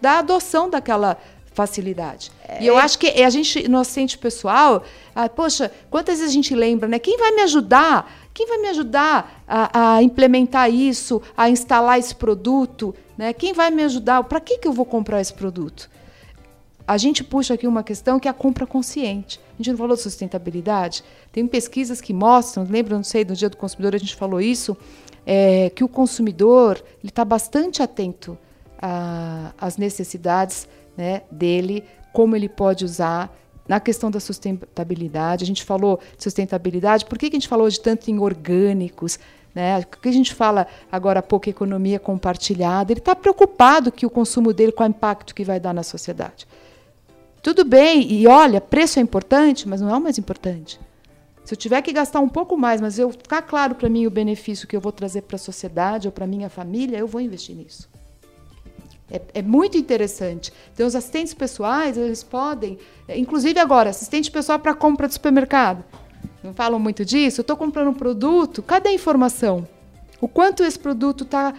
da 0.00 0.20
adoção 0.20 0.70
daquela 0.70 1.18
facilidade. 1.52 2.30
É. 2.48 2.62
E 2.62 2.66
eu 2.66 2.76
acho 2.76 2.98
que 2.98 3.06
a 3.06 3.30
gente, 3.30 3.68
no 3.68 3.78
assistente 3.78 4.16
pessoal, 4.18 4.82
ah, 5.14 5.28
poxa, 5.28 5.70
quantas 5.90 6.18
vezes 6.18 6.30
a 6.30 6.34
gente 6.34 6.54
lembra, 6.54 6.88
né? 6.88 6.98
Quem 6.98 7.18
vai 7.18 7.32
me 7.32 7.42
ajudar? 7.42 8.10
Quem 8.34 8.46
vai 8.46 8.58
me 8.58 8.68
ajudar 8.68 9.42
a, 9.46 9.96
a 9.96 10.02
implementar 10.02 10.70
isso, 10.70 11.20
a 11.36 11.50
instalar 11.50 11.98
esse 11.98 12.14
produto? 12.14 12.94
Né? 13.16 13.32
Quem 13.32 13.52
vai 13.52 13.70
me 13.70 13.84
ajudar? 13.84 14.24
Para 14.24 14.40
que, 14.40 14.58
que 14.58 14.66
eu 14.66 14.72
vou 14.72 14.86
comprar 14.86 15.20
esse 15.20 15.34
produto? 15.34 15.90
A 16.86 16.96
gente 16.96 17.22
puxa 17.22 17.54
aqui 17.54 17.66
uma 17.66 17.82
questão 17.82 18.18
que 18.18 18.26
é 18.26 18.30
a 18.30 18.34
compra 18.34 18.66
consciente. 18.66 19.38
A 19.54 19.56
gente 19.58 19.70
não 19.70 19.78
falou 19.78 19.96
de 19.96 20.02
sustentabilidade? 20.02 21.04
Tem 21.30 21.46
pesquisas 21.46 22.00
que 22.00 22.12
mostram, 22.12 22.66
lembra, 22.68 22.96
não 22.96 23.04
sei, 23.04 23.24
no 23.24 23.34
Dia 23.34 23.48
do 23.48 23.56
Consumidor 23.56 23.94
a 23.94 23.98
gente 23.98 24.16
falou 24.16 24.40
isso, 24.40 24.76
é, 25.24 25.70
que 25.70 25.84
o 25.84 25.88
consumidor 25.88 26.82
está 27.04 27.24
bastante 27.24 27.82
atento 27.82 28.36
às 29.58 29.76
necessidades 29.76 30.66
né, 30.96 31.22
dele, 31.30 31.84
como 32.12 32.36
ele 32.36 32.48
pode 32.48 32.84
usar 32.84 33.34
na 33.66 33.80
questão 33.80 34.10
da 34.10 34.20
sustentabilidade. 34.20 35.44
A 35.44 35.46
gente 35.46 35.64
falou 35.64 36.00
de 36.16 36.22
sustentabilidade, 36.22 37.06
por 37.06 37.18
que, 37.18 37.30
que 37.30 37.36
a 37.36 37.38
gente 37.38 37.48
falou 37.48 37.68
de 37.68 37.80
tanto 37.80 38.10
em 38.10 38.18
orgânicos? 38.18 39.18
Né? 39.54 39.82
Por 39.82 40.00
que 40.00 40.08
a 40.08 40.12
gente 40.12 40.34
fala 40.34 40.66
agora 40.90 41.20
há 41.20 41.22
pouco 41.22 41.48
economia 41.48 41.98
compartilhada? 41.98 42.92
Ele 42.92 43.00
está 43.00 43.14
preocupado 43.14 43.92
que 43.92 44.06
o 44.06 44.10
consumo 44.10 44.52
dele, 44.52 44.72
com 44.72 44.82
o 44.82 44.86
impacto 44.86 45.34
que 45.34 45.44
vai 45.44 45.60
dar 45.60 45.72
na 45.72 45.82
sociedade. 45.82 46.46
Tudo 47.42 47.64
bem, 47.64 48.10
e 48.12 48.26
olha, 48.26 48.60
preço 48.60 48.98
é 48.98 49.02
importante, 49.02 49.68
mas 49.68 49.80
não 49.80 49.90
é 49.90 49.96
o 49.96 50.00
mais 50.00 50.16
importante. 50.16 50.78
Se 51.44 51.54
eu 51.54 51.58
tiver 51.58 51.82
que 51.82 51.92
gastar 51.92 52.20
um 52.20 52.28
pouco 52.28 52.56
mais, 52.56 52.80
mas 52.80 52.98
eu 53.00 53.10
ficar 53.10 53.42
claro 53.42 53.74
para 53.74 53.88
mim 53.88 54.06
o 54.06 54.10
benefício 54.10 54.68
que 54.68 54.76
eu 54.76 54.80
vou 54.80 54.92
trazer 54.92 55.22
para 55.22 55.34
a 55.34 55.38
sociedade 55.38 56.06
ou 56.06 56.12
para 56.12 56.24
minha 56.24 56.48
família, 56.48 56.98
eu 56.98 57.06
vou 57.08 57.20
investir 57.20 57.56
nisso. 57.56 57.90
É, 59.12 59.20
é, 59.34 59.42
muito 59.42 59.76
interessante. 59.76 60.50
Então, 60.72 60.86
os 60.86 60.96
assistentes 60.96 61.34
pessoais, 61.34 61.98
eles 61.98 62.22
podem, 62.22 62.78
é, 63.06 63.18
inclusive 63.18 63.60
agora, 63.60 63.90
assistente 63.90 64.30
pessoal 64.30 64.58
para 64.58 64.72
compra 64.72 65.06
de 65.06 65.12
supermercado. 65.12 65.84
Não 66.42 66.54
falam 66.54 66.78
muito 66.78 67.04
disso? 67.04 67.40
Eu 67.40 67.42
estou 67.42 67.56
comprando 67.56 67.88
um 67.88 67.94
produto, 67.94 68.62
cadê 68.62 68.88
a 68.88 68.94
informação? 68.94 69.68
O 70.22 70.28
quanto 70.28 70.62
esse 70.62 70.78
produto 70.78 71.24
está 71.24 71.52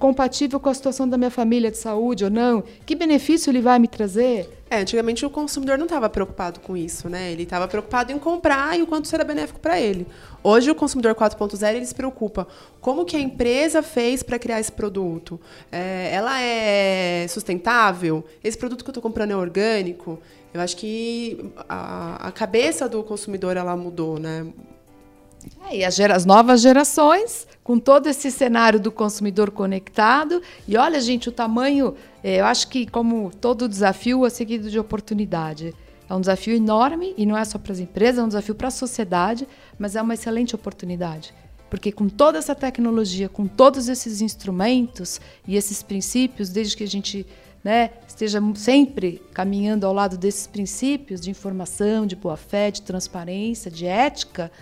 compatível 0.00 0.58
com 0.58 0.68
a 0.68 0.74
situação 0.74 1.08
da 1.08 1.16
minha 1.16 1.30
família 1.30 1.70
de 1.70 1.78
saúde 1.78 2.24
ou 2.24 2.30
não? 2.30 2.64
Que 2.84 2.96
benefício 2.96 3.52
ele 3.52 3.60
vai 3.60 3.78
me 3.78 3.86
trazer? 3.86 4.50
É, 4.68 4.78
antigamente 4.78 5.24
o 5.24 5.30
consumidor 5.30 5.78
não 5.78 5.84
estava 5.84 6.08
preocupado 6.08 6.58
com 6.58 6.76
isso, 6.76 7.08
né? 7.08 7.30
Ele 7.30 7.44
estava 7.44 7.68
preocupado 7.68 8.10
em 8.10 8.18
comprar 8.18 8.76
e 8.76 8.82
o 8.82 8.86
quanto 8.88 9.06
será 9.06 9.22
benéfico 9.22 9.60
para 9.60 9.80
ele. 9.80 10.08
Hoje 10.42 10.72
o 10.72 10.74
consumidor 10.74 11.14
4.0 11.14 11.76
ele 11.76 11.86
se 11.86 11.94
preocupa 11.94 12.48
como 12.80 13.04
que 13.04 13.16
a 13.16 13.20
empresa 13.20 13.80
fez 13.80 14.24
para 14.24 14.40
criar 14.40 14.58
esse 14.58 14.72
produto. 14.72 15.40
É, 15.70 16.10
ela 16.12 16.42
é 16.42 17.28
sustentável? 17.28 18.24
Esse 18.42 18.58
produto 18.58 18.82
que 18.82 18.90
eu 18.90 18.92
estou 18.92 19.02
comprando 19.02 19.30
é 19.30 19.36
orgânico? 19.36 20.18
Eu 20.52 20.60
acho 20.60 20.76
que 20.76 21.52
a, 21.68 22.26
a 22.26 22.32
cabeça 22.32 22.88
do 22.88 23.04
consumidor 23.04 23.56
ela 23.56 23.76
mudou, 23.76 24.18
né? 24.18 24.44
É, 25.68 25.78
e 25.78 25.84
as, 25.84 25.98
as 25.98 26.24
novas 26.24 26.60
gerações, 26.60 27.46
com 27.62 27.78
todo 27.78 28.06
esse 28.06 28.30
cenário 28.30 28.78
do 28.78 28.92
consumidor 28.92 29.50
conectado. 29.50 30.42
E 30.68 30.76
olha, 30.76 31.00
gente, 31.00 31.28
o 31.28 31.32
tamanho, 31.32 31.94
é, 32.22 32.40
eu 32.40 32.44
acho 32.44 32.68
que, 32.68 32.86
como 32.86 33.30
todo 33.30 33.68
desafio, 33.68 34.26
é 34.26 34.30
seguido 34.30 34.70
de 34.70 34.78
oportunidade. 34.78 35.74
É 36.08 36.14
um 36.14 36.20
desafio 36.20 36.54
enorme 36.54 37.14
e 37.16 37.24
não 37.24 37.36
é 37.36 37.44
só 37.44 37.58
para 37.58 37.72
as 37.72 37.78
empresas, 37.78 38.18
é 38.18 38.22
um 38.22 38.28
desafio 38.28 38.54
para 38.54 38.68
a 38.68 38.70
sociedade, 38.70 39.48
mas 39.78 39.96
é 39.96 40.02
uma 40.02 40.14
excelente 40.14 40.54
oportunidade. 40.54 41.32
Porque 41.70 41.90
com 41.90 42.08
toda 42.08 42.38
essa 42.38 42.54
tecnologia, 42.54 43.28
com 43.28 43.46
todos 43.46 43.88
esses 43.88 44.20
instrumentos 44.20 45.20
e 45.48 45.56
esses 45.56 45.82
princípios, 45.82 46.50
desde 46.50 46.76
que 46.76 46.84
a 46.84 46.86
gente 46.86 47.26
né, 47.64 47.90
esteja 48.06 48.38
sempre 48.54 49.22
caminhando 49.32 49.86
ao 49.86 49.94
lado 49.94 50.18
desses 50.18 50.46
princípios 50.46 51.20
de 51.20 51.30
informação, 51.30 52.06
de 52.06 52.14
boa-fé, 52.14 52.70
de 52.70 52.82
transparência, 52.82 53.70
de 53.70 53.86
ética, 53.86 54.52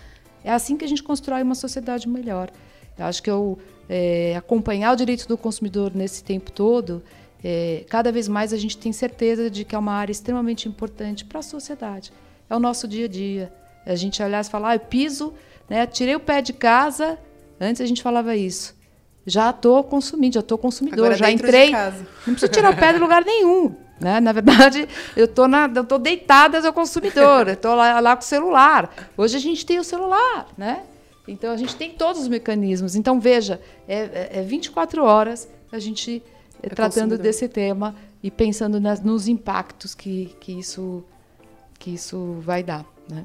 é 0.44 0.50
assim 0.50 0.76
que 0.76 0.84
a 0.84 0.88
gente 0.88 1.02
constrói 1.02 1.42
uma 1.42 1.54
sociedade 1.54 2.08
melhor. 2.08 2.50
Eu 2.98 3.06
acho 3.06 3.22
que 3.22 3.30
eu 3.30 3.58
é, 3.88 4.34
acompanhar 4.36 4.92
o 4.92 4.96
direito 4.96 5.26
do 5.26 5.36
consumidor 5.36 5.94
nesse 5.94 6.22
tempo 6.22 6.50
todo, 6.50 7.02
é, 7.44 7.84
cada 7.88 8.12
vez 8.12 8.28
mais 8.28 8.52
a 8.52 8.56
gente 8.56 8.76
tem 8.78 8.92
certeza 8.92 9.50
de 9.50 9.64
que 9.64 9.74
é 9.74 9.78
uma 9.78 9.92
área 9.92 10.12
extremamente 10.12 10.68
importante 10.68 11.24
para 11.24 11.40
a 11.40 11.42
sociedade. 11.42 12.12
É 12.48 12.54
o 12.54 12.60
nosso 12.60 12.86
dia 12.86 13.06
a 13.06 13.08
dia. 13.08 13.52
A 13.84 13.96
gente 13.96 14.22
olhar 14.22 14.44
e 14.44 14.48
falar, 14.48 14.70
ah, 14.70 14.76
eu 14.76 14.80
piso, 14.80 15.34
né, 15.68 15.86
tirei 15.86 16.14
o 16.14 16.20
pé 16.20 16.40
de 16.40 16.52
casa. 16.52 17.18
Antes 17.60 17.80
a 17.80 17.86
gente 17.86 18.02
falava 18.02 18.36
isso. 18.36 18.76
Já 19.26 19.50
estou 19.50 19.82
consumindo, 19.84 20.34
já 20.34 20.40
estou 20.40 20.58
consumidor, 20.58 21.06
Agora 21.06 21.16
já 21.16 21.30
entrei. 21.30 21.70
Não 22.26 22.34
precisa 22.34 22.48
tirar 22.48 22.72
o 22.72 22.76
pé 22.76 22.92
de 22.92 22.98
lugar 22.98 23.24
nenhum. 23.24 23.74
Né? 24.00 24.18
Na 24.20 24.32
verdade, 24.32 24.88
eu 25.16 25.28
tô, 25.28 25.46
na, 25.46 25.70
eu 25.72 25.84
tô 25.84 25.96
deitada 25.96 26.64
ao 26.66 26.72
consumidor, 26.72 27.46
eu 27.46 27.54
estou 27.54 27.74
lá, 27.74 28.00
lá 28.00 28.16
com 28.16 28.22
o 28.22 28.26
celular. 28.26 28.92
Hoje 29.16 29.36
a 29.36 29.40
gente 29.40 29.64
tem 29.64 29.78
o 29.78 29.84
celular, 29.84 30.48
né? 30.58 30.82
Então 31.28 31.52
a 31.52 31.56
gente 31.56 31.76
tem 31.76 31.90
todos 31.92 32.22
os 32.22 32.26
mecanismos. 32.28 32.96
Então, 32.96 33.20
veja, 33.20 33.60
é, 33.86 34.40
é 34.40 34.42
24 34.42 35.04
horas 35.04 35.48
a 35.70 35.78
gente 35.78 36.20
é, 36.60 36.68
tratando 36.68 36.94
consumidor. 37.10 37.18
desse 37.22 37.48
tema 37.48 37.94
e 38.20 38.28
pensando 38.28 38.80
nas- 38.80 39.00
nos 39.00 39.28
impactos 39.28 39.94
que, 39.94 40.34
que, 40.40 40.52
isso, 40.58 41.04
que 41.78 41.90
isso 41.94 42.38
vai 42.40 42.64
dar. 42.64 42.84
Né? 43.08 43.24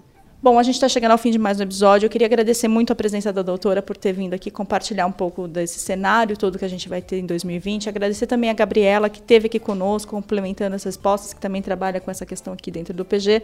Bom, 0.49 0.57
a 0.57 0.63
gente 0.63 0.75
está 0.75 0.87
chegando 0.87 1.11
ao 1.11 1.17
fim 1.17 1.29
de 1.29 1.37
mais 1.37 1.59
um 1.59 1.63
episódio. 1.63 2.05
Eu 2.05 2.09
queria 2.09 2.25
agradecer 2.25 2.69
muito 2.69 2.93
a 2.93 2.95
presença 2.95 3.33
da 3.33 3.41
doutora 3.41 3.81
por 3.81 3.97
ter 3.97 4.13
vindo 4.13 4.33
aqui 4.33 4.49
compartilhar 4.49 5.05
um 5.05 5.11
pouco 5.11 5.45
desse 5.45 5.77
cenário 5.77 6.37
todo 6.37 6.57
que 6.57 6.63
a 6.63 6.69
gente 6.69 6.87
vai 6.87 7.01
ter 7.01 7.19
em 7.19 7.25
2020. 7.25 7.89
Agradecer 7.89 8.27
também 8.27 8.49
a 8.49 8.53
Gabriela, 8.53 9.09
que 9.09 9.19
esteve 9.19 9.47
aqui 9.47 9.59
conosco, 9.59 10.11
complementando 10.11 10.73
as 10.73 10.85
respostas, 10.85 11.33
que 11.33 11.41
também 11.41 11.61
trabalha 11.61 11.99
com 11.99 12.09
essa 12.09 12.25
questão 12.25 12.53
aqui 12.53 12.71
dentro 12.71 12.93
do 12.93 13.03
PG. 13.03 13.43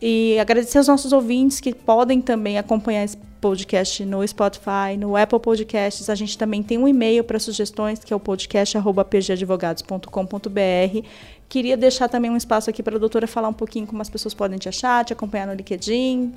E 0.00 0.38
agradecer 0.38 0.78
aos 0.78 0.88
nossos 0.88 1.12
ouvintes 1.12 1.60
que 1.60 1.74
podem 1.74 2.22
também 2.22 2.56
acompanhar 2.56 3.04
esse 3.04 3.18
podcast 3.38 4.02
no 4.06 4.26
Spotify, 4.26 4.96
no 4.98 5.18
Apple 5.18 5.40
Podcasts. 5.40 6.08
A 6.08 6.14
gente 6.14 6.38
também 6.38 6.62
tem 6.62 6.78
um 6.78 6.88
e-mail 6.88 7.22
para 7.22 7.38
sugestões, 7.38 8.02
que 8.02 8.14
é 8.14 8.16
o 8.16 8.20
podcast.pgadvogados.com.br. 8.20 11.06
Queria 11.50 11.76
deixar 11.76 12.08
também 12.08 12.30
um 12.30 12.36
espaço 12.36 12.70
aqui 12.70 12.80
para 12.80 12.94
a 12.94 12.98
doutora 13.00 13.26
falar 13.26 13.48
um 13.48 13.52
pouquinho 13.52 13.84
como 13.84 14.00
as 14.00 14.08
pessoas 14.08 14.32
podem 14.32 14.56
te 14.56 14.68
achar, 14.68 15.04
te 15.04 15.12
acompanhar 15.12 15.48
no 15.48 15.52
LinkedIn. 15.52 16.32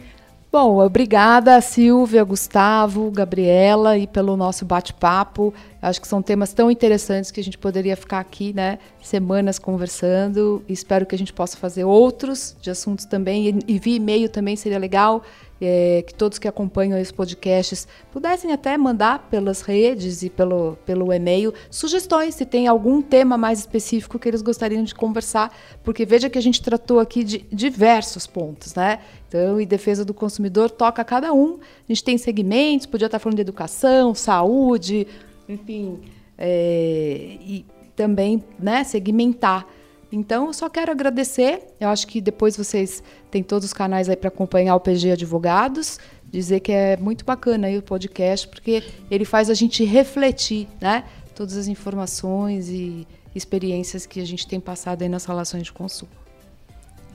Bom, 0.51 0.83
obrigada 0.83 1.61
Silvia, 1.61 2.23
Gustavo, 2.23 3.11
Gabriela 3.11 3.95
e 3.95 4.07
pelo 4.07 4.35
nosso 4.35 4.65
bate-papo. 4.65 5.53
Acho 5.79 6.01
que 6.01 6.07
são 6.07 6.19
temas 6.19 6.51
tão 6.51 6.71
interessantes 6.71 7.29
que 7.29 7.39
a 7.39 7.43
gente 7.43 7.59
poderia 7.59 7.95
ficar 7.95 8.19
aqui, 8.19 8.53
né, 8.53 8.79
semanas 9.03 9.59
conversando. 9.59 10.63
Espero 10.67 11.05
que 11.05 11.13
a 11.13 11.17
gente 11.17 11.31
possa 11.31 11.57
fazer 11.57 11.83
outros 11.83 12.55
de 12.59 12.71
assuntos 12.71 13.05
também 13.05 13.49
e, 13.67 13.73
e 13.75 13.77
via 13.79 13.97
e-mail 13.97 14.29
também 14.29 14.55
seria 14.55 14.79
legal. 14.79 15.21
É, 15.65 16.01
que 16.01 16.13
todos 16.13 16.37
que 16.37 16.47
acompanham 16.47 16.97
esses 16.97 17.11
podcasts 17.11 17.87
pudessem 18.11 18.51
até 18.51 18.77
mandar 18.77 19.27
pelas 19.29 19.61
redes 19.61 20.23
e 20.23 20.29
pelo, 20.29 20.77
pelo 20.85 21.11
e-mail 21.13 21.53
sugestões 21.69 22.35
se 22.35 22.45
tem 22.45 22.67
algum 22.67 23.01
tema 23.01 23.37
mais 23.37 23.59
específico 23.59 24.19
que 24.19 24.27
eles 24.27 24.41
gostariam 24.41 24.83
de 24.83 24.93
conversar, 24.93 25.55
porque 25.83 26.05
veja 26.05 26.29
que 26.29 26.37
a 26.37 26.41
gente 26.41 26.61
tratou 26.61 26.99
aqui 26.99 27.23
de 27.23 27.45
diversos 27.51 28.27
pontos, 28.27 28.75
né? 28.75 28.99
Então, 29.27 29.59
e 29.59 29.65
defesa 29.65 30.05
do 30.05 30.13
consumidor 30.13 30.69
toca 30.69 31.03
cada 31.03 31.33
um. 31.33 31.59
A 31.59 31.93
gente 31.93 32.03
tem 32.03 32.17
segmentos, 32.17 32.85
podia 32.85 33.07
estar 33.07 33.19
falando 33.19 33.37
de 33.37 33.41
educação, 33.41 34.13
saúde, 34.13 35.07
enfim, 35.49 35.99
é, 36.37 37.37
e 37.41 37.65
também 37.95 38.43
né, 38.59 38.83
segmentar. 38.83 39.67
Então, 40.15 40.45
eu 40.45 40.53
só 40.53 40.69
quero 40.69 40.91
agradecer. 40.91 41.73
Eu 41.79 41.89
acho 41.89 42.05
que 42.05 42.21
depois 42.21 42.55
vocês 42.55 43.01
têm 43.31 43.41
todos 43.41 43.65
os 43.65 43.73
canais 43.73 44.07
aí 44.07 44.15
para 44.15 44.27
acompanhar 44.27 44.75
o 44.75 44.79
PG 44.79 45.13
Advogados. 45.13 45.97
Dizer 46.23 46.59
que 46.59 46.71
é 46.71 46.95
muito 46.97 47.25
bacana 47.25 47.65
aí 47.65 47.79
o 47.79 47.81
podcast, 47.81 48.47
porque 48.47 48.83
ele 49.09 49.25
faz 49.25 49.49
a 49.49 49.55
gente 49.55 49.83
refletir, 49.83 50.67
né? 50.79 51.03
Todas 51.33 51.57
as 51.57 51.67
informações 51.67 52.69
e 52.69 53.07
experiências 53.33 54.05
que 54.05 54.21
a 54.21 54.25
gente 54.25 54.47
tem 54.47 54.59
passado 54.59 55.01
aí 55.01 55.09
nas 55.09 55.25
relações 55.25 55.63
de 55.63 55.73
consumo. 55.73 56.11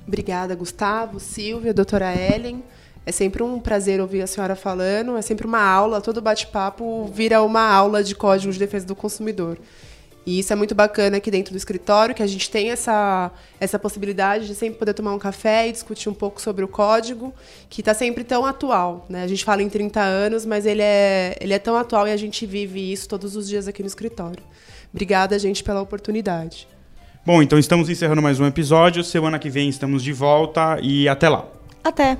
Obrigada, 0.05 0.57
Gustavo, 0.57 1.21
Silvia, 1.21 1.73
doutora 1.73 2.13
Ellen. 2.13 2.65
É 3.07 3.13
sempre 3.13 3.45
um 3.45 3.61
prazer 3.61 4.01
ouvir 4.01 4.23
a 4.23 4.27
senhora 4.27 4.57
falando, 4.57 5.17
é 5.17 5.23
sempre 5.23 5.47
uma 5.47 5.63
aula, 5.63 6.01
todo 6.01 6.21
bate-papo 6.21 7.05
vira 7.07 7.41
uma 7.45 7.63
aula 7.63 8.03
de 8.03 8.17
código 8.17 8.53
de 8.53 8.59
defesa 8.59 8.85
do 8.85 8.97
consumidor. 8.97 9.57
E 10.29 10.41
isso 10.41 10.53
é 10.53 10.57
muito 10.57 10.75
bacana 10.75 11.17
aqui 11.17 11.31
dentro 11.31 11.55
do 11.55 11.57
escritório, 11.57 12.15
que 12.15 12.23
a 12.23 12.27
gente 12.27 12.51
tem 12.51 12.71
essa, 12.71 13.33
essa 13.59 13.79
possibilidade 13.79 14.47
de 14.47 14.55
sempre 14.55 14.79
poder 14.79 14.93
tomar 14.93 15.15
um 15.15 15.19
café 15.19 15.67
e 15.67 15.73
discutir 15.73 16.11
um 16.11 16.13
pouco 16.13 16.39
sobre 16.39 16.63
o 16.63 16.69
código, 16.69 17.33
que 17.71 17.81
está 17.81 17.95
sempre 17.95 18.23
tão 18.23 18.45
atual. 18.45 19.07
Né? 19.09 19.23
A 19.23 19.27
gente 19.27 19.43
fala 19.43 19.63
em 19.63 19.71
30 19.71 19.99
anos, 20.03 20.45
mas 20.45 20.67
ele 20.67 20.83
é, 20.83 21.35
ele 21.41 21.55
é 21.55 21.59
tão 21.59 21.79
atual 21.79 22.07
e 22.07 22.13
a 22.13 22.17
gente 22.19 22.45
vive 22.45 22.93
isso 22.93 23.09
todos 23.09 23.37
os 23.37 23.49
dias 23.49 23.67
aqui 23.67 23.81
no 23.81 23.89
escritório. 23.89 24.43
Obrigada, 24.93 25.39
gente, 25.39 25.65
pela 25.65 25.81
oportunidade. 25.81 26.69
Bom, 27.25 27.43
então 27.43 27.59
estamos 27.59 27.89
encerrando 27.89 28.21
mais 28.21 28.39
um 28.39 28.45
episódio. 28.45 29.03
Semana 29.03 29.39
que 29.39 29.49
vem 29.49 29.71
estamos 29.71 30.03
de 30.03 30.13
volta 30.13 30.79
e 30.83 31.09
até 31.09 31.31
lá. 31.31 31.49
Até! 31.83 32.19